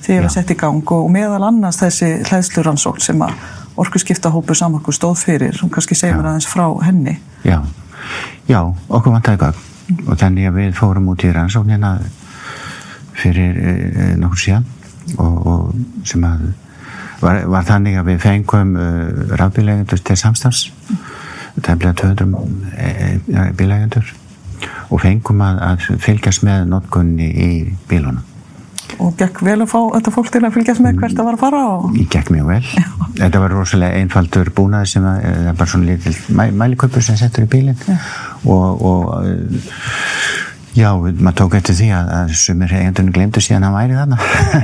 þið 0.00 0.16
hefur 0.16 0.34
sett 0.34 0.52
í 0.52 0.56
gang 0.60 0.92
og 0.96 1.10
meðal 1.12 1.42
annars 1.48 1.80
þessi 1.80 2.10
hlæðslu 2.28 2.64
rannsókn 2.66 3.04
sem 3.04 3.24
að 3.24 3.34
orku 3.80 4.00
skiptahópu 4.02 4.56
samarku 4.58 4.94
stóð 4.96 5.22
fyrir. 5.24 5.60
Og 5.64 5.72
kannski 5.72 5.98
segja 5.98 6.18
mér 6.18 6.32
aðeins 6.32 6.48
frá 6.50 6.66
henni. 6.84 7.16
Já, 7.46 7.60
já 8.50 8.60
okkur 8.88 9.16
vantæði 9.16 9.44
gang 9.44 9.60
mm. 9.60 10.02
og 10.06 10.18
þannig 10.20 10.50
að 10.50 10.58
við 10.60 10.74
fórum 10.80 11.12
út 11.12 11.24
í 11.24 11.32
rannsóknina 11.34 11.94
fyrir 13.20 13.56
eh, 13.60 14.12
nokkur 14.20 14.44
síðan. 14.44 14.68
Og, 15.18 15.46
og 15.50 16.04
sem 16.06 16.24
að 16.24 16.50
var, 17.20 17.40
var 17.50 17.64
þannig 17.66 17.96
að 17.98 18.12
við 18.12 18.20
fengum 18.22 18.76
uh, 18.78 19.34
rafbílegendur 19.40 20.00
til 20.04 20.16
samstans 20.16 20.68
mm 20.88 21.19
tæmlega 21.66 21.94
200 22.02 22.40
e, 22.76 22.88
e, 23.28 23.46
bílægendur 23.58 24.10
og 24.90 25.00
fengum 25.00 25.44
að, 25.44 25.62
að 25.68 26.02
fylgjast 26.02 26.44
með 26.46 26.66
notkunni 26.72 27.30
í 27.30 27.52
bílunum 27.90 28.26
og 29.00 29.14
gekk 29.18 29.40
vel 29.46 29.60
að 29.62 29.70
fá 29.70 29.78
þetta 29.94 30.12
fólk 30.14 30.30
til 30.34 30.42
að 30.44 30.54
fylgjast 30.56 30.82
með 30.84 30.98
hvert 31.00 31.16
það 31.16 31.28
var 31.28 31.36
að 31.36 31.42
fara 31.44 31.60
og... 31.70 31.84
Ég 31.96 32.08
gekk 32.10 32.32
mjög 32.34 32.48
vel. 32.50 32.60
Já. 32.74 32.86
Þetta 33.20 33.42
var 33.42 33.54
rosalega 33.54 34.00
einfaldur 34.00 34.50
búnaði 34.56 34.90
sem 34.92 35.06
að, 35.06 35.20
það 35.24 35.50
er 35.52 35.58
bara 35.60 35.72
svona 35.72 35.88
litil 35.88 36.14
mæ, 36.36 36.42
mæliköpur 36.62 37.06
sem 37.06 37.18
settur 37.20 37.46
í 37.46 37.50
bílinn 37.54 37.78
og, 38.50 38.84
og 38.90 39.06
Já, 40.76 40.94
maður 40.94 41.34
tók 41.34 41.54
eftir 41.58 41.74
því 41.74 41.88
að, 41.98 42.10
að 42.14 42.34
sumir 42.38 42.72
eigendunum 42.76 43.14
glemdu 43.14 43.42
síðan 43.42 43.64
að 43.66 43.72
hann 43.72 43.78
væri 43.80 43.96
þarna. 43.98 44.18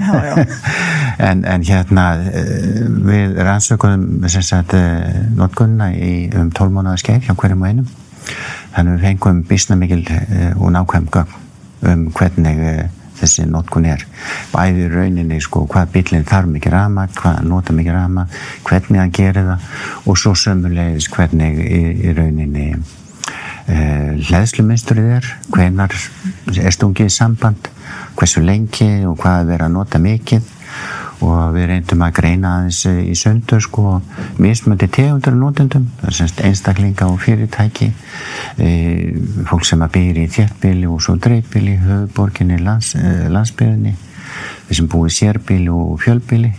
Já, 0.06 0.12
já. 0.28 0.34
en, 1.28 1.40
en 1.50 1.64
hérna 1.66 2.04
eh, 2.30 2.84
við 3.08 3.40
sagt 4.46 4.74
eh, 4.78 5.16
notgunna 5.34 5.90
í 5.96 6.12
um 6.38 6.52
12 6.54 6.76
mánuða 6.76 7.00
skeið 7.02 7.26
hjá 7.26 7.34
hverjum 7.34 7.64
og 7.64 7.72
einum. 7.72 7.88
Þannig 8.76 8.94
við 8.94 9.08
fengum 9.08 9.40
bísna 9.50 9.78
mikil 9.80 10.04
eh, 10.14 10.52
og 10.54 10.70
nákvæm 10.76 11.10
um 11.86 12.06
hvernig 12.14 12.62
þessi 13.16 13.46
notgun 13.50 13.88
er. 13.90 14.04
Bæði 14.52 14.86
rauninni 14.92 15.40
sko 15.42 15.64
hvað 15.70 15.90
bílinn 15.94 16.28
þarf 16.28 16.52
mikið 16.52 16.76
rama, 16.76 17.08
hvað 17.16 17.42
nota 17.48 17.74
mikið 17.74 17.96
rama 17.96 18.28
hvernig 18.66 19.02
hann 19.02 19.16
gerir 19.16 19.48
það 19.50 20.06
og 20.06 20.20
svo 20.20 20.36
sömulegis 20.38 21.10
hvernig 21.10 21.58
í, 21.64 21.82
í 22.06 22.14
rauninni 22.14 22.68
Eh, 23.66 24.12
hlæðsluminsturinn 24.28 25.16
er 25.16 25.24
hvenar 25.50 25.94
er 26.54 26.74
stungið 26.74 27.08
samband 27.10 27.66
hversu 28.14 28.42
lengi 28.44 28.86
og 29.08 29.16
hvað 29.18 29.40
er 29.40 29.48
verið 29.48 29.66
að 29.66 29.74
nota 29.74 30.00
mikið. 30.02 30.52
Og 31.26 31.54
við 31.54 31.64
reyndum 31.70 32.02
að 32.04 32.12
greina 32.18 32.50
aðeins 32.58 32.82
í 32.86 33.14
söndur 33.16 33.62
sko 33.64 33.96
mismöndi 34.36 34.86
tegundur 34.92 35.34
notendum 35.34 35.86
einstaklinga 36.04 37.08
og 37.08 37.22
fyrirtæki 37.24 37.88
e, 38.60 38.68
fólk 39.48 39.64
sem 39.64 39.80
að 39.80 39.94
byrja 39.94 40.26
í 40.26 40.32
þjertbíli 40.34 40.90
og 40.92 41.00
svo 41.00 41.16
dreifbíli 41.16 41.78
höfuborginni, 41.80 42.60
lands, 42.60 42.92
e, 43.00 43.30
landsbyrjunni 43.32 43.94
þeir 44.66 44.80
sem 44.82 44.90
búið 44.92 45.16
sérbíli 45.16 45.72
og 45.72 45.96
fjölbíli 46.04 46.52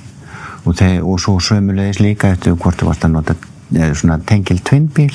og, 0.66 0.82
og 0.82 1.22
svo 1.22 1.38
sömulegis 1.38 2.02
líka 2.02 2.34
eftir 2.34 2.58
hvort 2.58 2.82
þú 2.82 2.90
varst 2.90 3.06
að 3.06 3.14
nota 3.14 3.38
e, 3.38 3.94
tengil 4.26 4.64
tvinnbíl 4.66 5.14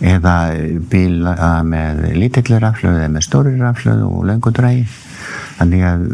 eða 0.00 0.34
bíl 0.90 1.20
með 1.68 2.02
lítillir 2.16 2.62
raflöðu 2.64 3.02
eða 3.02 3.12
með 3.16 3.26
stórir 3.26 3.60
raflöðu 3.60 4.08
og 4.08 4.26
löngudrægi 4.30 4.86
þannig 5.60 5.86
að 5.90 6.04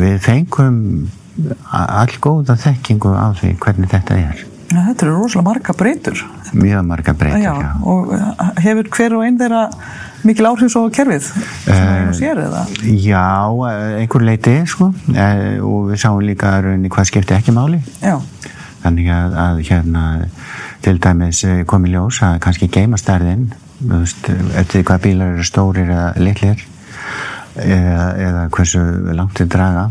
við 0.00 0.20
fengum 0.24 0.78
all 1.70 2.14
góða 2.22 2.58
þekkingu 2.58 3.14
á 3.14 3.30
því 3.38 3.52
hvernig 3.62 3.92
þetta 3.92 4.16
er. 4.18 4.44
Ja, 4.68 4.82
Þetta 4.90 5.06
eru 5.06 5.14
rosalega 5.16 5.46
marga 5.46 5.74
breytur. 5.80 6.22
Mjög 6.52 6.82
marga 6.84 7.14
breytur, 7.16 7.40
já, 7.40 7.52
já. 7.62 7.70
Og 7.88 8.10
hefur 8.60 8.90
hver 8.96 9.14
og 9.16 9.22
einn 9.24 9.38
þeirra 9.40 9.62
mikil 10.28 10.48
áhrif 10.50 10.72
svo 10.74 10.82
kerfið 10.92 11.28
er 11.72 12.04
nú 12.08 12.16
sér? 12.18 12.42
Já, 13.00 13.22
einhver 14.02 14.26
leiti 14.28 14.58
sko. 14.68 14.90
Eh, 15.14 15.56
og 15.64 15.92
við 15.92 16.02
sáum 16.02 16.20
líka 16.26 16.58
rauninni 16.64 16.90
hvað 16.92 17.08
skipti 17.12 17.36
ekki 17.38 17.54
máli. 17.56 17.80
Já. 18.02 18.18
Þannig 18.82 19.08
að, 19.14 19.38
að 19.46 19.62
hérna 19.70 20.04
til 20.84 20.98
dæmis 21.02 21.44
eh, 21.44 21.64
komið 21.68 21.96
ljós 21.96 22.20
að 22.26 22.40
kannski 22.44 22.70
geima 22.72 22.98
stærðin 23.00 23.48
eftir 24.58 24.82
hvað 24.82 25.04
bílar 25.04 25.36
eru 25.36 25.46
stórir 25.46 25.90
eða 25.90 26.10
litlir 26.18 26.64
eða, 27.58 28.06
eða 28.18 28.44
hversu 28.54 28.82
langt 29.14 29.38
þið 29.38 29.50
draga 29.54 29.88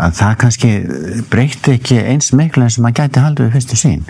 að 0.00 0.16
það 0.16 0.38
kannski 0.44 0.70
breytti 1.32 1.76
ekki 1.76 2.00
eins 2.12 2.32
miklu 2.36 2.64
en 2.64 2.72
sem 2.72 2.84
maður 2.84 3.02
gæti 3.02 3.24
haldið 3.24 3.48
við 3.48 3.56
fyrstu 3.58 3.80
sín 3.80 4.04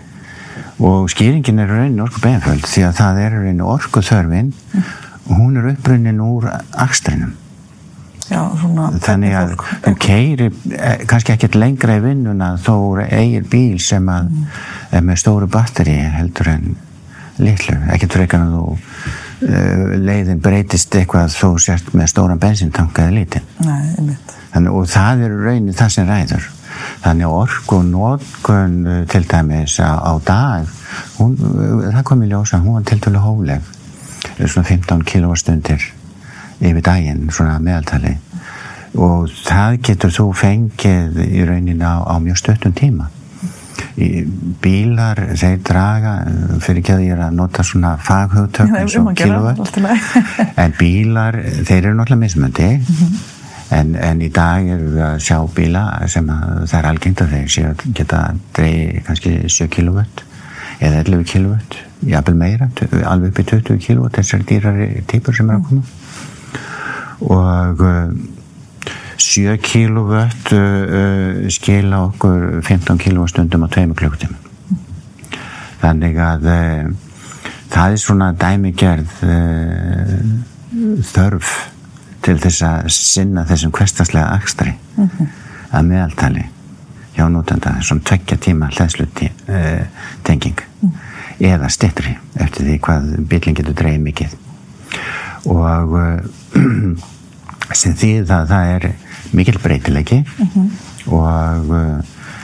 og 0.80 1.10
skýringin 1.12 1.62
er 1.62 1.70
raunin 1.70 2.02
orku 2.04 2.22
beðanföld 2.22 2.66
því 2.70 2.86
að 2.86 2.98
það 3.00 3.22
er 3.24 3.36
raunin 3.36 3.64
orku 3.66 4.02
þörfin 4.06 4.52
og 4.76 5.32
hún 5.36 5.58
er 5.60 5.70
upprunnin 5.74 6.22
úr 6.24 6.46
akstrinum 6.78 7.34
Já, 8.30 8.44
þannig 9.02 9.34
að 9.34 9.56
þú 9.84 9.92
keiri 9.98 10.46
eh, 10.76 11.00
kannski 11.10 11.34
ekkert 11.34 11.56
lengra 11.58 11.96
í 11.98 12.04
vinnuna 12.04 12.52
þó 12.62 13.00
eigir 13.02 13.48
bíl 13.50 13.80
sem 13.82 14.06
að 14.06 14.28
mm. 14.30 14.60
er 14.94 15.02
með 15.08 15.18
stóru 15.24 15.48
batteri 15.50 15.96
heldur 16.14 16.52
en 16.52 16.68
litlu, 17.40 17.74
ekkert 17.90 18.14
frekar 18.14 18.44
að 18.44 18.54
þú 18.54 18.64
uh, 18.68 19.92
leiðin 19.98 20.42
breytist 20.44 20.94
eitthvað 20.94 21.34
þó 21.34 21.48
sért 21.62 21.92
með 21.96 22.10
stóran 22.12 22.40
bensintank 22.40 22.98
eða 23.02 23.14
lítinn. 23.16 23.46
Þannig, 24.52 24.72
og 24.76 24.88
það 24.90 25.26
er 25.26 25.36
raunin 25.46 25.78
það 25.78 25.94
sem 25.96 26.10
ræður. 26.10 26.48
Þannig 27.02 27.32
orkun 27.34 28.74
eh, 28.86 29.00
til 29.10 29.24
dæmis 29.28 29.78
á, 29.82 29.98
á 30.00 30.12
dag 30.22 30.68
hún, 31.18 31.34
það 31.36 32.04
kom 32.06 32.22
í 32.24 32.30
ljósa, 32.30 32.60
hún 32.62 32.78
var 32.78 32.86
til 32.88 33.00
dælu 33.02 33.22
hóleg 33.24 33.66
svona 34.40 34.68
15 34.68 35.02
kilóstundir 35.08 35.90
yfir 36.60 36.84
daginn 36.84 37.30
svona 37.32 37.58
meðaltali. 37.62 38.16
Og 39.00 39.30
það 39.46 39.78
getur 39.86 40.12
þú 40.14 40.26
fengið 40.34 41.18
í 41.24 41.46
raunin 41.46 41.82
á, 41.86 42.02
á 42.02 42.14
mjög 42.22 42.40
stöttum 42.40 42.74
tíma. 42.76 43.08
Í 44.00 44.24
bílar, 44.62 45.18
þeir 45.38 45.58
draga 45.66 46.14
fyrir 46.62 46.80
ekki 46.80 46.94
að 46.94 47.04
ég 47.04 47.14
er 47.14 47.22
að 47.26 47.36
nota 47.36 47.64
svona 47.66 47.94
faghugtök 48.00 48.72
eins 48.76 48.96
og 49.00 49.10
kilovat 49.16 49.78
en 50.62 50.74
bílar, 50.78 51.38
þeir 51.68 51.90
eru 51.90 51.94
náttúrulega 51.98 52.20
mismöndi 52.20 52.68
mm 52.76 52.84
-hmm. 52.86 53.20
en, 53.76 53.94
en 53.96 54.22
í 54.22 54.30
dag 54.32 54.68
eru 54.68 54.90
við 54.94 55.04
að 55.04 55.18
sjá 55.26 55.38
bíla 55.54 55.84
sem 56.06 56.28
að 56.30 56.66
það 56.70 56.78
er 56.78 56.90
algengt 56.90 57.22
að 57.22 57.32
þeir 57.34 57.48
séu 57.56 57.70
að 57.70 57.84
geta 57.94 58.22
dreigi 58.56 59.02
kannski 59.06 59.34
7 59.48 59.68
kilovat 59.68 60.24
eða 60.80 61.02
11 61.04 61.24
kilovat, 61.24 61.76
jafnvel 62.06 62.36
meira 62.36 62.70
alveg 63.04 63.30
upp 63.30 63.38
í 63.38 63.44
20 63.44 63.78
kilovat 63.86 64.16
þessar 64.16 64.44
dýrari 64.48 65.02
típur 65.06 65.36
sem 65.36 65.50
er 65.50 65.60
að 65.60 65.66
koma 65.68 65.82
og 67.20 67.82
7 69.20 69.46
uh, 69.50 69.58
kilovat 69.62 70.52
uh, 70.56 71.48
skila 71.52 72.04
okkur 72.08 72.62
15 72.62 72.98
kilowastundum 72.98 73.66
á 73.66 73.68
2 73.68 73.94
klukkutíma 73.94 74.36
þannig 75.80 76.20
að 76.20 76.48
uh, 76.50 76.94
það 77.70 77.96
er 77.96 78.00
svona 78.04 78.30
dæmigerð 78.36 79.18
uh, 79.26 80.14
þörf 81.10 81.52
til 82.24 82.36
þess 82.40 82.64
að 82.66 82.88
sinna 82.94 83.44
þessum 83.48 83.72
hverstaslega 83.74 84.32
akstri 84.36 84.72
mm 84.72 85.04
-hmm. 85.04 85.28
að 85.70 85.86
meðaltali 85.92 86.44
hjá 87.16 87.28
nótenda 87.28 87.76
svona 87.82 88.04
tveggja 88.04 88.36
tíma 88.36 88.68
hlæðsluti 88.72 89.30
uh, 89.48 89.86
tenging 90.24 90.60
mm. 90.82 90.92
eða 91.40 91.68
stittri 91.68 92.16
eftir 92.34 92.66
því 92.66 92.78
hvað 92.86 93.08
bíling 93.28 93.56
getur 93.56 93.74
dreyið 93.74 94.00
mikið 94.00 94.36
og 95.46 95.96
uh, 95.98 96.20
sem 97.80 97.94
því 97.94 98.12
að 98.24 98.48
það 98.50 98.72
er 98.76 98.88
mikil 99.36 99.58
breytilegi 99.62 100.22
mm 100.24 100.48
-hmm. 100.54 100.70
og 101.06 101.70
uh, 101.70 102.00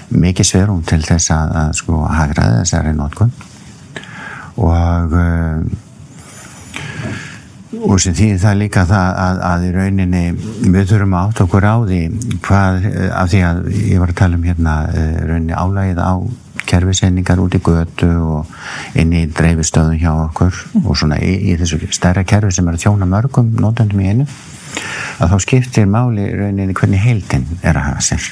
mikið 0.09 0.47
sverum 0.47 0.83
til 0.87 1.03
þess 1.03 1.31
að, 1.35 1.57
að 1.63 1.73
sko 1.81 2.05
hagraði 2.05 2.63
þessari 2.63 2.95
nótkun 2.95 3.33
og 4.57 5.13
uh, 5.13 5.67
og 7.87 8.01
sem 8.01 8.15
því 8.17 8.29
það 8.41 8.59
líka 8.61 8.85
það 8.89 9.19
að, 9.21 9.41
að 9.51 9.65
í 9.67 9.71
rauninni 9.75 10.25
við 10.73 10.89
þurfum 10.91 11.15
að 11.15 11.27
átt 11.27 11.41
okkur 11.45 11.67
á 11.67 11.77
því 11.85 12.01
hvað, 12.47 12.87
af 13.11 13.31
því 13.33 13.41
að 13.49 13.61
ég 13.75 14.01
var 14.01 14.13
að 14.13 14.21
tala 14.21 14.39
um 14.39 14.47
hérna 14.47 14.75
uh, 14.87 15.17
rauninni 15.27 15.57
álægið 15.57 16.01
á 16.01 16.15
kerfisendingar 16.69 17.41
út 17.43 17.55
í 17.57 17.61
götu 17.65 18.09
og 18.23 18.99
inn 18.99 19.13
í 19.15 19.27
dreifistöðum 19.31 20.01
hjá 20.01 20.11
okkur 20.13 20.53
mm. 20.53 20.87
og 20.87 20.99
svona 20.99 21.21
í, 21.23 21.33
í 21.53 21.57
þessu 21.61 21.81
stærra 21.95 22.25
kerfi 22.27 22.55
sem 22.55 22.69
er 22.69 22.79
að 22.79 22.87
þjóna 22.87 23.09
mörgum 23.11 23.53
nótendum 23.61 24.03
í 24.03 24.11
einu 24.11 24.27
að 25.23 25.33
þá 25.33 25.37
skiptir 25.45 25.87
máli 25.91 26.27
rauninni 26.33 26.77
hvernig 26.77 27.03
heildin 27.03 27.47
er 27.63 27.79
að 27.79 27.89
hafa 27.91 28.05
sér. 28.11 28.27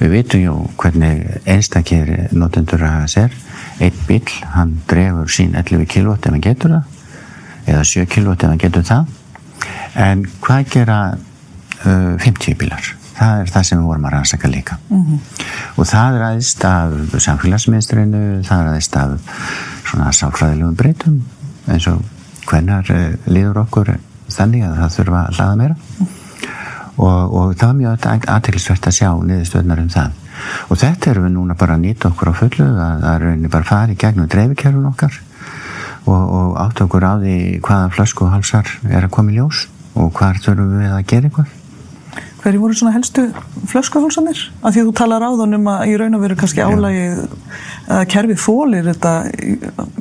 Við 0.00 0.10
vitum 0.16 0.42
jú 0.42 0.56
hvernig 0.80 1.22
einstakir 1.48 2.10
notendur 2.34 2.82
að 2.82 2.96
hafa 2.98 3.12
sér. 3.12 3.38
Einn 3.82 4.02
bíl, 4.08 4.24
hann 4.54 4.74
drefur 4.90 5.30
sín 5.30 5.54
11 5.58 5.88
kW 5.90 6.16
ef 6.16 6.28
hann 6.28 6.44
getur 6.44 6.76
það 6.76 7.70
eða 7.70 7.86
7 7.94 8.10
kW 8.12 8.34
ef 8.34 8.44
hann 8.48 8.60
getur 8.60 8.84
það. 8.90 9.14
En 9.94 10.26
hvað 10.44 10.68
gera 10.74 10.98
uh, 11.14 12.14
50 12.20 12.58
bílar 12.60 12.92
það 13.14 13.42
er 13.42 13.52
það 13.54 13.66
sem 13.68 13.78
við 13.80 13.90
vorum 13.90 14.08
að 14.08 14.14
rannsaka 14.14 14.50
líka. 14.50 14.78
Mm 14.88 15.04
-hmm. 15.04 15.18
og 15.76 15.86
það 15.86 16.16
er 16.16 16.26
aðeins 16.28 16.54
af 16.64 17.22
samfélagsmiðstrinu, 17.26 18.24
það 18.48 18.60
er 18.60 18.68
aðeins 18.72 18.90
af 18.96 19.10
svona 19.84 20.12
sáfræðilegum 20.12 20.76
breytum 20.76 21.22
eins 21.68 21.86
og 21.86 22.02
hvernar 22.48 22.90
uh, 22.90 23.14
liður 23.26 23.62
okkur 23.64 23.96
þannig 24.28 24.64
að 24.64 24.76
það 24.80 24.94
þurfa 24.96 25.22
að 25.26 25.34
hlaða 25.38 25.56
meira. 25.56 25.76
Og, 26.96 27.34
og 27.34 27.54
það 27.58 27.66
var 27.66 27.74
mjög 27.74 28.06
aðtækilsvært 28.06 28.86
að 28.86 28.94
sjá 28.94 29.10
niðurstöðnar 29.18 29.80
um 29.82 29.88
það. 29.90 30.10
Og 30.70 30.78
þetta 30.78 31.10
erum 31.10 31.24
við 31.24 31.32
núna 31.34 31.54
bara 31.58 31.74
að 31.74 31.84
nýta 31.84 32.08
okkur 32.08 32.30
á 32.30 32.34
fullu 32.38 32.66
að 32.66 33.02
það 33.02 33.24
er 33.30 33.48
bara 33.48 33.64
farið 33.64 33.98
gegnum 33.98 34.28
dreifikjörun 34.28 34.90
okkar 34.92 35.18
og, 36.04 36.22
og 36.22 36.56
átt 36.60 36.80
okkur 36.84 37.06
á 37.06 37.12
því 37.18 37.36
hvaða 37.64 37.90
flöskuhalsar 37.96 38.70
er 38.90 39.06
að 39.06 39.10
koma 39.10 39.32
í 39.32 39.38
ljós 39.38 39.66
og 39.94 40.12
hvar 40.14 40.38
þurfum 40.42 40.78
við 40.78 40.92
að 40.92 41.06
gera 41.10 41.30
eitthvað 41.30 41.52
Hverju 42.44 42.60
voru 42.60 42.74
svona 42.76 42.92
helstu 42.92 43.22
flöskuhálsanir? 43.70 44.40
Af 44.60 44.74
því 44.74 44.82
að 44.82 44.88
þú 44.90 44.94
talar 44.98 45.22
á 45.24 45.30
þannig 45.40 45.68
að 45.72 45.84
í 45.88 45.94
raun 45.96 46.16
og 46.18 46.24
veru 46.26 46.36
kannski 46.36 46.60
álægið 46.60 47.22
að 47.94 48.02
kerfið 48.12 48.42
fólir 48.42 48.88
þetta 48.90 49.12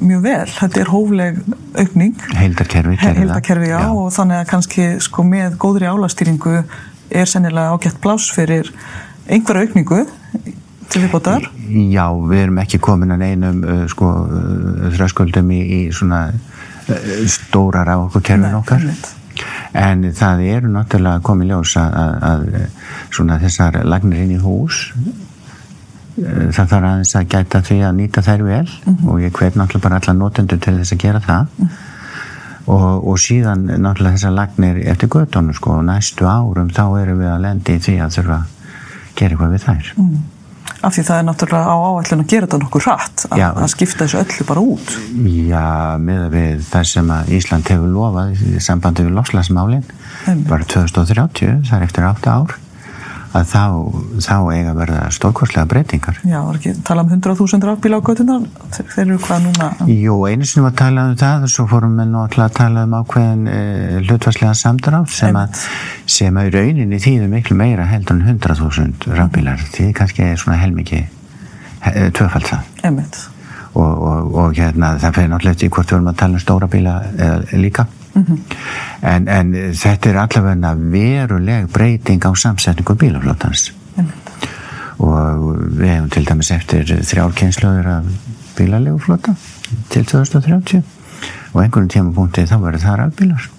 mjög 0.01 0.25
vel. 0.25 0.49
Þetta 0.57 0.81
er 0.81 0.91
hófleg 0.91 1.39
aukning. 1.79 2.25
Heildarkerfi. 2.35 2.97
Heildarkerfi, 2.99 3.69
já, 3.71 3.77
já. 3.79 3.93
Og 3.95 4.11
þannig 4.17 4.41
að 4.41 4.51
kannski 4.51 4.89
sko 5.07 5.23
með 5.29 5.55
góðri 5.63 5.87
álastýringu 5.87 6.57
er 7.13 7.31
sennilega 7.31 7.77
ágætt 7.77 8.03
plás 8.03 8.27
fyrir 8.35 8.73
einhverja 9.31 9.69
aukningu 9.69 10.03
til 10.91 11.05
viðbótar. 11.05 11.47
Já, 11.71 12.05
við 12.27 12.43
erum 12.43 12.61
ekki 12.65 12.83
komin 12.83 13.15
að 13.15 13.27
einum 13.29 13.63
uh, 13.63 13.83
sko, 13.91 14.11
uh, 14.27 14.87
þröskuldum 14.97 15.55
í, 15.55 15.61
í 15.63 15.81
svona 15.95 16.25
uh, 16.27 17.11
stórar 17.31 17.87
á 17.87 17.95
okkur 18.03 18.25
kerfin 18.33 18.59
okkar. 18.59 18.89
En 19.73 20.03
það 20.13 20.41
eru 20.45 20.69
náttúrulega 20.69 21.23
komið 21.25 21.47
ljós 21.49 21.77
að, 21.81 21.93
að, 21.97 22.17
að 22.29 22.67
svona 23.09 23.39
þessar 23.41 23.79
lagnir 23.89 24.25
inn 24.25 24.35
í 24.35 24.41
hús 24.41 24.91
það 26.13 26.67
þarf 26.69 26.75
aðeins 26.77 27.15
að 27.17 27.29
gæta 27.31 27.61
því 27.65 27.77
að 27.87 27.95
nýta 27.97 28.21
þær 28.21 28.43
vel 28.45 28.67
mm 28.67 28.93
-hmm. 28.93 29.07
og 29.09 29.21
ég 29.21 29.33
hvet 29.33 29.55
náttúrulega 29.55 29.83
bara 29.87 29.99
alla 30.01 30.13
notendur 30.13 30.59
til 30.59 30.77
þess 30.77 30.93
að 30.93 31.01
gera 31.01 31.19
það 31.19 31.47
mm 31.57 31.65
-hmm. 31.65 31.69
og, 32.65 33.07
og 33.07 33.17
síðan 33.19 33.65
náttúrulega 33.65 34.15
þessar 34.17 34.35
lagnir 34.37 34.77
eftir 34.87 35.09
göttunum 35.09 35.53
sko 35.53 35.71
og 35.77 35.85
næstu 35.85 36.25
árum 36.27 36.69
þá 36.69 37.01
erum 37.01 37.19
við 37.19 37.31
að 37.31 37.41
lendi 37.41 37.75
í 37.75 37.79
því 37.79 37.95
að 37.99 38.13
þurfa 38.17 38.35
að 38.35 38.45
gera 39.15 39.29
eitthvað 39.29 39.51
við 39.51 39.63
þær 39.65 39.93
mm. 39.97 40.17
Af 40.83 40.95
því 40.95 41.03
það 41.07 41.19
er 41.19 41.27
náttúrulega 41.27 41.71
á 41.71 41.75
áætlun 41.79 42.23
að 42.23 42.31
gera 42.33 42.47
þetta 42.47 42.59
nokkur 42.63 42.85
hratt 42.87 43.25
að, 43.29 43.43
að 43.47 43.69
skipta 43.71 44.03
þessu 44.03 44.19
öllu 44.19 44.47
bara 44.49 44.65
út. 44.73 44.95
Já, 45.47 45.67
með 46.03 46.25
við 46.33 46.65
það 46.71 46.89
sem 46.91 47.13
að 47.15 47.31
Ísland 47.37 47.71
hefur 47.71 47.93
lofað 47.93 48.43
í 48.49 48.63
sambandi 48.63 49.07
við 49.07 49.15
lofslagsmálin 49.19 49.85
bara 50.49 50.67
2030, 50.75 51.63
það 51.69 51.79
er 51.79 51.87
eftir 51.87 52.09
8 52.09 52.35
ár 52.35 52.57
að 53.33 53.45
þá, 53.49 53.61
þá 54.21 54.35
eiga 54.53 54.71
að 54.71 54.79
verða 54.79 54.99
stórkostlega 55.15 55.69
breytingar. 55.69 56.19
Já, 56.21 56.37
var 56.45 56.59
ekki 56.59 56.73
tala 56.85 57.03
um 57.05 57.09
100.000 57.15 57.67
rafbíla 57.69 57.97
á 57.97 58.05
göttunar? 58.05 58.43
Þeir 58.77 59.03
eru 59.03 59.17
hvað 59.23 59.47
núna? 59.47 59.69
Jú, 59.89 60.17
einu 60.29 60.47
sinni 60.49 60.65
var 60.67 60.75
talað 60.77 61.13
um 61.13 61.17
það 61.23 61.47
og 61.47 61.53
svo 61.53 61.65
fórum 61.71 61.97
við 61.97 62.11
náttúrulega 62.11 62.49
að 62.51 62.59
tala 62.59 62.85
um 62.85 62.95
ákveðin 62.99 63.49
e, 63.49 63.57
hlutvarslega 64.03 64.53
samdrátt 64.59 65.15
sem 65.15 65.39
að 65.39 65.65
sem 66.17 66.37
að 66.37 66.49
í 66.49 66.53
rauninni 66.57 67.01
þýðu 67.01 67.31
miklu 67.31 67.57
meira 67.57 67.89
heldur 67.89 68.19
en 68.19 68.37
100.000 68.37 69.17
rafbílar 69.17 69.65
því 69.73 69.89
kannski 69.97 70.27
er 70.27 70.37
svona 70.41 70.59
helmiki 70.61 71.01
he, 71.01 72.09
tvöfald 72.13 72.49
það. 72.51 72.69
Emitt. 72.91 73.19
Og, 73.73 73.89
og, 73.89 74.35
og 74.37 74.57
hérna 74.59 74.93
það 75.01 75.17
fyrir 75.17 75.33
náttúrulega 75.33 75.57
eftir 75.57 75.73
hvort 75.73 75.89
við 75.89 75.97
vorum 75.97 76.13
að 76.13 76.21
tala 76.21 76.37
um 76.37 76.45
stóra 76.45 76.69
bíla 76.69 76.97
eða 77.17 77.61
líka 77.63 77.89
Mm 78.13 78.25
-hmm. 78.25 78.37
en, 79.01 79.27
en 79.27 79.53
þetta 79.73 80.09
er 80.09 80.17
allavega 80.17 80.73
veruleg 80.75 81.67
breyting 81.73 82.25
á 82.25 82.31
samsetningu 82.35 82.95
bílaflótans 82.95 83.73
mm 83.95 84.05
-hmm. 84.05 84.47
og 84.97 85.57
við 85.79 85.87
hefum 85.87 86.09
til 86.09 86.25
dæmis 86.25 86.51
eftir 86.51 86.85
þrjálkynnslöður 86.85 87.87
af 87.87 88.03
bílalegu 88.57 88.99
flóta 88.99 89.35
til 89.89 90.05
2030 90.05 90.83
og 91.53 91.63
einhvern 91.63 91.89
tímapunkti 91.89 92.45
þá 92.45 92.57
verður 92.61 92.85
það 92.85 92.97
rafbílar 93.01 93.49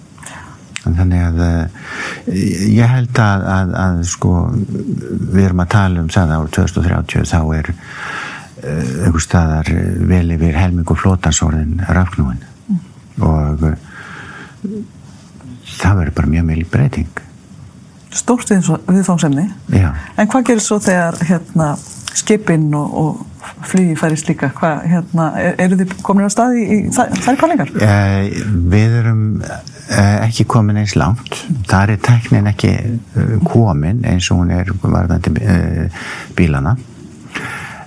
þannig 0.85 1.23
að 1.25 1.39
eh, 1.45 2.75
ég 2.75 2.91
held 2.91 3.19
að, 3.21 3.45
að, 3.55 3.73
að 3.81 4.01
sko 4.09 4.33
við 4.53 5.41
erum 5.47 5.63
að 5.63 5.71
tala 5.73 6.03
um 6.03 6.11
það 6.13 6.35
árið 6.35 6.51
2030 6.59 7.25
þá 7.31 7.39
er 7.57 7.71
eh, 7.71 8.91
einhver 9.07 9.25
staðar 9.25 9.71
vel 10.11 10.35
yfir 10.35 10.59
helmingu 10.59 10.97
flótansórðin 10.99 11.81
rafknúin 11.89 12.43
mm. 12.67 12.79
og 13.25 13.65
það 15.75 16.01
verður 16.01 16.17
bara 16.17 16.33
mjög 16.33 16.49
mjög 16.49 16.65
breyting. 16.73 17.21
Stórt 18.15 18.51
viðfámsemni 18.51 19.49
en 19.75 20.29
hvað 20.31 20.45
gerir 20.47 20.63
svo 20.63 20.79
þegar 20.83 21.17
hérna, 21.27 21.73
skipinn 22.15 22.69
og, 22.77 22.93
og 22.95 23.65
flugi 23.67 23.95
færist 23.99 24.29
líka? 24.29 24.49
Hvað, 24.55 24.85
hérna, 24.91 25.27
er, 25.41 25.57
eru 25.65 25.77
þið 25.81 25.95
komin 26.05 26.27
á 26.27 26.31
staði 26.31 26.63
í, 26.63 26.79
í 26.87 26.93
þær 26.95 27.39
kvalingar? 27.41 27.71
Eh, 27.83 28.39
við 28.71 28.97
erum 29.01 29.25
eh, 29.43 30.17
ekki 30.25 30.47
komin 30.55 30.79
eins 30.81 30.95
langt. 30.99 31.41
Þar 31.69 31.95
er 31.95 32.01
teknin 32.07 32.49
ekki 32.51 32.71
eh, 32.71 33.35
komin 33.45 34.03
eins 34.07 34.31
og 34.31 34.43
hún 34.43 34.55
er 34.55 34.71
varðandi 34.81 35.35
eh, 35.43 36.03
bílana 36.37 36.77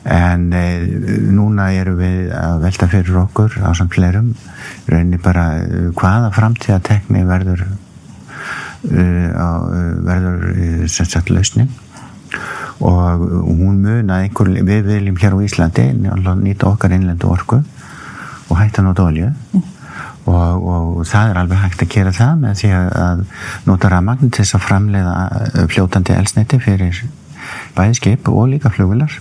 en 0.08 0.46
e, 0.56 0.64
núna 1.34 1.70
erum 1.76 1.98
við 2.00 2.30
að 2.36 2.62
velta 2.64 2.88
fyrir 2.90 3.20
okkur 3.24 3.58
á 3.60 3.70
samt 3.76 3.92
flerum 3.96 4.32
rauninni 4.88 5.20
bara 5.20 5.50
hvaða 5.96 6.32
framtíðatekni 6.36 7.26
verður 7.28 7.66
verður 10.06 10.88
sem 10.88 11.06
sagt 11.08 11.30
lausnin. 11.30 11.70
Og 12.78 13.24
hún 13.58 13.80
mun 13.82 14.12
að 14.12 14.28
einhver, 14.28 14.52
við 14.62 14.84
viljum 14.86 15.16
hér 15.18 15.34
á 15.34 15.38
Íslandi 15.42 15.86
nýta 15.98 16.68
okkar 16.70 16.94
innlendu 16.94 17.26
orku 17.32 17.58
og 18.48 18.58
hætta 18.60 18.84
nót 18.86 19.00
olju 19.02 19.32
mm. 19.32 19.64
og, 20.30 20.68
og 20.72 21.00
það 21.08 21.32
er 21.32 21.40
alveg 21.42 21.62
hægt 21.64 21.82
að 21.82 21.90
gera 21.96 22.12
það 22.14 22.44
með 22.44 22.60
því 22.60 22.70
að 22.76 23.24
nota 23.66 23.90
rafmagn 23.92 24.30
til 24.30 24.44
þess 24.44 24.56
að 24.56 24.66
framleiða 24.68 25.16
fljótandi 25.74 26.14
elsniti 26.16 26.60
fyrir 26.62 27.02
bæði 27.76 27.98
skip 27.98 28.30
og 28.30 28.48
líka 28.54 28.72
fljóvilar 28.72 29.18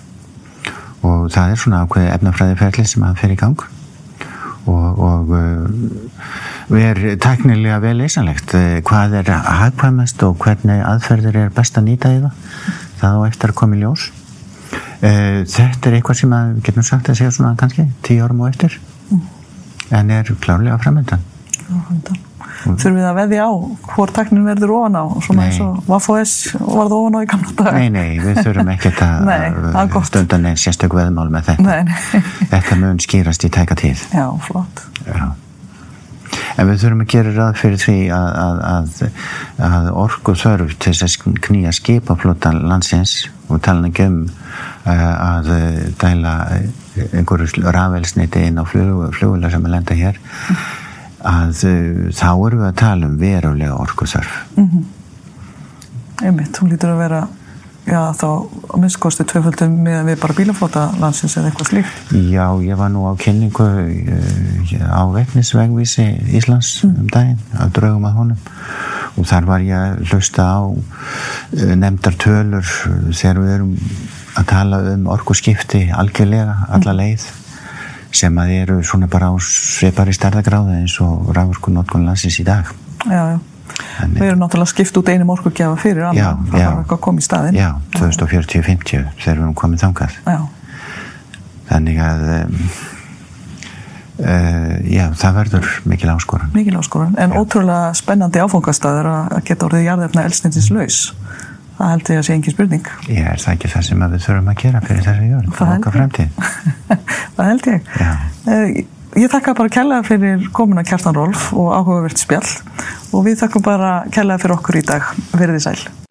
og 1.06 1.28
það 1.34 1.54
er 1.54 1.62
svona 1.62 1.82
ákveði 1.86 2.14
efnafræðiferli 2.16 2.86
sem 2.90 3.06
að 3.08 3.20
fer 3.22 3.34
í 3.34 3.40
gang. 3.40 3.66
Og, 4.68 5.00
og 5.00 5.30
við 5.32 6.82
uh, 6.82 6.88
er 6.90 7.02
teknilega 7.24 7.80
vel 7.84 7.96
leysanlegt. 8.02 8.56
Uh, 8.58 8.80
hvað 8.88 9.16
er 9.22 9.32
hagkvæmast 9.32 10.24
og 10.28 10.36
hvernig 10.44 10.84
aðferðir 10.84 11.40
er 11.46 11.56
best 11.56 11.80
að 11.80 11.88
nýta 11.88 12.12
í 12.12 12.20
það? 12.26 12.52
Það 13.00 13.16
á 13.16 13.22
eftir 13.30 13.54
að 13.54 13.60
koma 13.62 13.78
í 13.78 13.82
ljós. 13.86 14.10
Uh, 14.98 15.46
þetta 15.48 15.88
er 15.88 16.00
eitthvað 16.00 16.22
sem 16.24 16.36
að 16.36 16.54
getum 16.68 16.88
sagt 16.90 17.14
að 17.14 17.22
segja 17.22 17.38
svona 17.38 17.56
kannski 17.60 17.88
tíu 18.04 18.26
árum 18.26 18.44
og 18.44 18.52
eftir. 18.52 18.80
En 19.96 20.12
er 20.12 20.36
klárlega 20.44 20.82
framöndan 20.84 21.24
framöndan 21.68 22.27
þurfum 22.76 22.98
við 22.98 23.08
að 23.08 23.18
veðja 23.22 23.48
á 23.48 23.52
hvort 23.94 24.14
teknin 24.18 24.46
verður 24.48 24.74
ofan 24.78 25.00
á? 25.00 25.04
Svona 25.26 25.48
eins 25.48 25.60
og 25.64 25.80
Vafos 25.88 26.36
var 26.58 26.90
það 26.90 26.98
ofan 26.98 27.18
á 27.18 27.20
í 27.22 27.30
gamla 27.32 27.56
dag 27.62 27.78
Nei, 27.78 27.88
nei, 27.94 28.20
við 28.24 28.40
þurfum 28.44 28.72
ekkert 28.76 29.04
að 29.06 30.08
stundan 30.12 30.48
einn 30.52 30.62
sérstök 30.62 30.96
veðmál 30.98 31.28
með 31.34 31.52
þetta. 31.52 31.66
Nei, 31.68 31.84
nei. 31.88 32.24
þetta 32.54 32.80
mun 32.82 33.04
skýrast 33.04 33.48
í 33.48 33.52
tæka 33.54 33.78
tíð. 33.80 34.08
Já, 34.12 34.26
flott. 34.48 34.84
Já. 35.08 35.28
En 36.58 36.68
við 36.68 36.82
þurfum 36.82 37.04
að 37.04 37.12
gera 37.14 37.34
ráð 37.36 37.60
fyrir 37.62 37.82
því 37.82 37.98
að, 38.14 38.30
að, 38.42 38.62
að, 38.72 39.22
að 39.68 39.90
orgu 40.04 40.36
þörf 40.38 40.74
til 40.82 40.94
þess 40.98 41.20
að 41.22 41.38
knýja 41.48 41.74
skipaflota 41.76 42.54
landsins. 42.58 43.20
Og 43.48 43.62
tala 43.64 43.88
ekki 43.88 44.10
um 44.10 44.18
að 44.88 45.54
dæla 46.02 46.34
einhverju 47.14 47.64
rafelsniti 47.72 48.44
inn 48.48 48.60
á 48.60 48.64
flugula 48.68 49.52
sem 49.54 49.66
er 49.68 49.74
lenda 49.76 49.96
hér 49.98 50.20
að 51.26 51.64
þá 52.14 52.30
erum 52.30 52.62
við 52.62 52.68
að 52.68 52.78
tala 52.84 53.08
um 53.10 53.18
verulega 53.18 53.82
orkuþörf 53.82 54.38
mm 54.56 54.70
-hmm. 54.70 54.86
Einmitt, 56.18 56.58
hún 56.58 56.70
lítur 56.70 56.90
að 56.90 56.98
vera 56.98 57.28
já 57.88 58.12
þá 58.20 58.28
á 58.68 58.76
minnskosti 58.82 59.24
tvöföldum 59.24 59.78
með 59.86 60.10
við 60.10 60.20
bara 60.20 60.36
bílaflota 60.38 60.84
landsins 61.00 61.38
eða 61.38 61.52
eitthvað 61.52 61.70
slíkt 61.70 62.12
Já, 62.34 62.46
ég 62.66 62.76
var 62.76 62.92
nú 62.92 63.06
á 63.08 63.14
kynningu 63.16 63.64
uh, 63.64 64.92
á 64.92 65.02
vegnisvegvísi 65.16 66.08
Íslands 66.36 66.84
mm. 66.84 66.96
um 67.00 67.08
daginn 67.14 67.40
að 67.56 67.74
draugum 67.80 68.08
að 68.10 68.18
honum 68.20 68.38
og 69.18 69.28
þar 69.30 69.48
var 69.48 69.66
ég 69.66 69.78
að 69.78 70.12
hlusta 70.12 70.44
á 70.44 70.60
uh, 70.68 71.74
nefndar 71.80 72.20
tölur 72.20 72.68
þegar 73.16 73.42
við 73.46 73.56
erum 73.56 73.74
að 74.38 74.50
tala 74.52 74.82
um 74.92 75.08
orkuskipti 75.10 75.88
algjörlega, 75.96 76.58
alla 76.68 76.94
mm. 76.94 77.00
leið 77.00 77.30
sem 78.18 78.42
að 78.42 78.54
eru 78.56 78.80
svona 78.86 79.10
bara 79.12 79.30
á 79.30 79.34
svipari 79.44 80.16
stærðagráði 80.16 80.82
eins 80.82 80.98
og 81.04 81.30
ráðurku 81.36 81.74
notkun 81.74 82.08
landsins 82.08 82.40
í 82.42 82.46
dag. 82.48 82.70
Já, 83.06 83.36
já, 83.36 83.40
við 84.16 84.26
erum 84.32 84.42
náttúrulega 84.42 84.74
skipt 84.74 84.98
út 85.00 85.12
einum 85.14 85.32
orkugjafa 85.36 85.78
fyrir 85.82 86.10
annan, 86.10 86.18
já, 86.18 86.52
það 86.52 86.68
var 86.68 86.82
eitthvað 86.82 87.02
komið 87.08 87.24
í 87.24 87.28
staðin 87.28 87.58
Já, 87.60 87.70
2040-50 87.98 89.10
þegar 89.22 89.26
við 89.26 89.34
erum 89.34 89.58
komið 89.58 89.84
þangað. 89.86 90.20
Já. 90.26 90.40
Þannig 91.68 92.00
að 92.00 92.24
um, 92.34 92.60
uh, 94.24 94.74
já, 94.88 95.06
það 95.20 95.40
verður 95.42 95.72
mikil 95.92 96.12
áskoran 96.14 96.54
Mikil 96.56 96.78
áskoran, 96.80 97.16
en 97.20 97.36
já. 97.36 97.40
ótrúlega 97.42 97.94
spennandi 98.00 98.44
áfangastæður 98.44 99.12
að 99.14 99.38
geta 99.50 99.68
orðið 99.68 99.90
jarðefna 99.92 100.28
elstendins 100.30 100.72
laus 100.74 101.02
það 101.78 101.94
held 101.94 102.12
ég 102.12 102.20
að 102.22 102.28
sé 102.28 102.36
engin 102.36 102.56
spurning. 102.56 102.92
Ég 103.08 103.32
er 103.32 103.42
það 103.44 103.56
ekki 103.56 103.74
það 103.74 103.88
sem 103.88 104.04
við 104.04 104.28
þurfum 104.28 104.52
að 104.52 104.62
gera 104.66 104.84
fyrir 104.86 105.08
þessu 105.08 105.32
jörg 105.32 105.58
það, 105.58 105.74
það 107.38 107.52
held 107.52 107.74
ég. 107.74 107.98
Uh, 108.48 108.86
Ég 109.18 109.32
þakka 109.32 109.54
bara 109.58 109.72
kærlega 109.74 110.04
fyrir 110.06 110.44
komin 110.54 110.78
að 110.78 110.92
Kjartan 110.92 111.16
Rolf 111.18 111.48
og 111.58 111.72
áhugavert 111.74 112.22
spjall. 112.22 112.52
Og 113.16 113.26
við 113.26 113.40
þakkum 113.42 113.66
bara 113.66 113.94
kærlega 114.14 114.44
fyrir 114.44 114.58
okkur 114.60 114.78
í 114.78 114.86
dag. 114.86 115.16
Verðið 115.34 115.64
sæl 115.64 116.07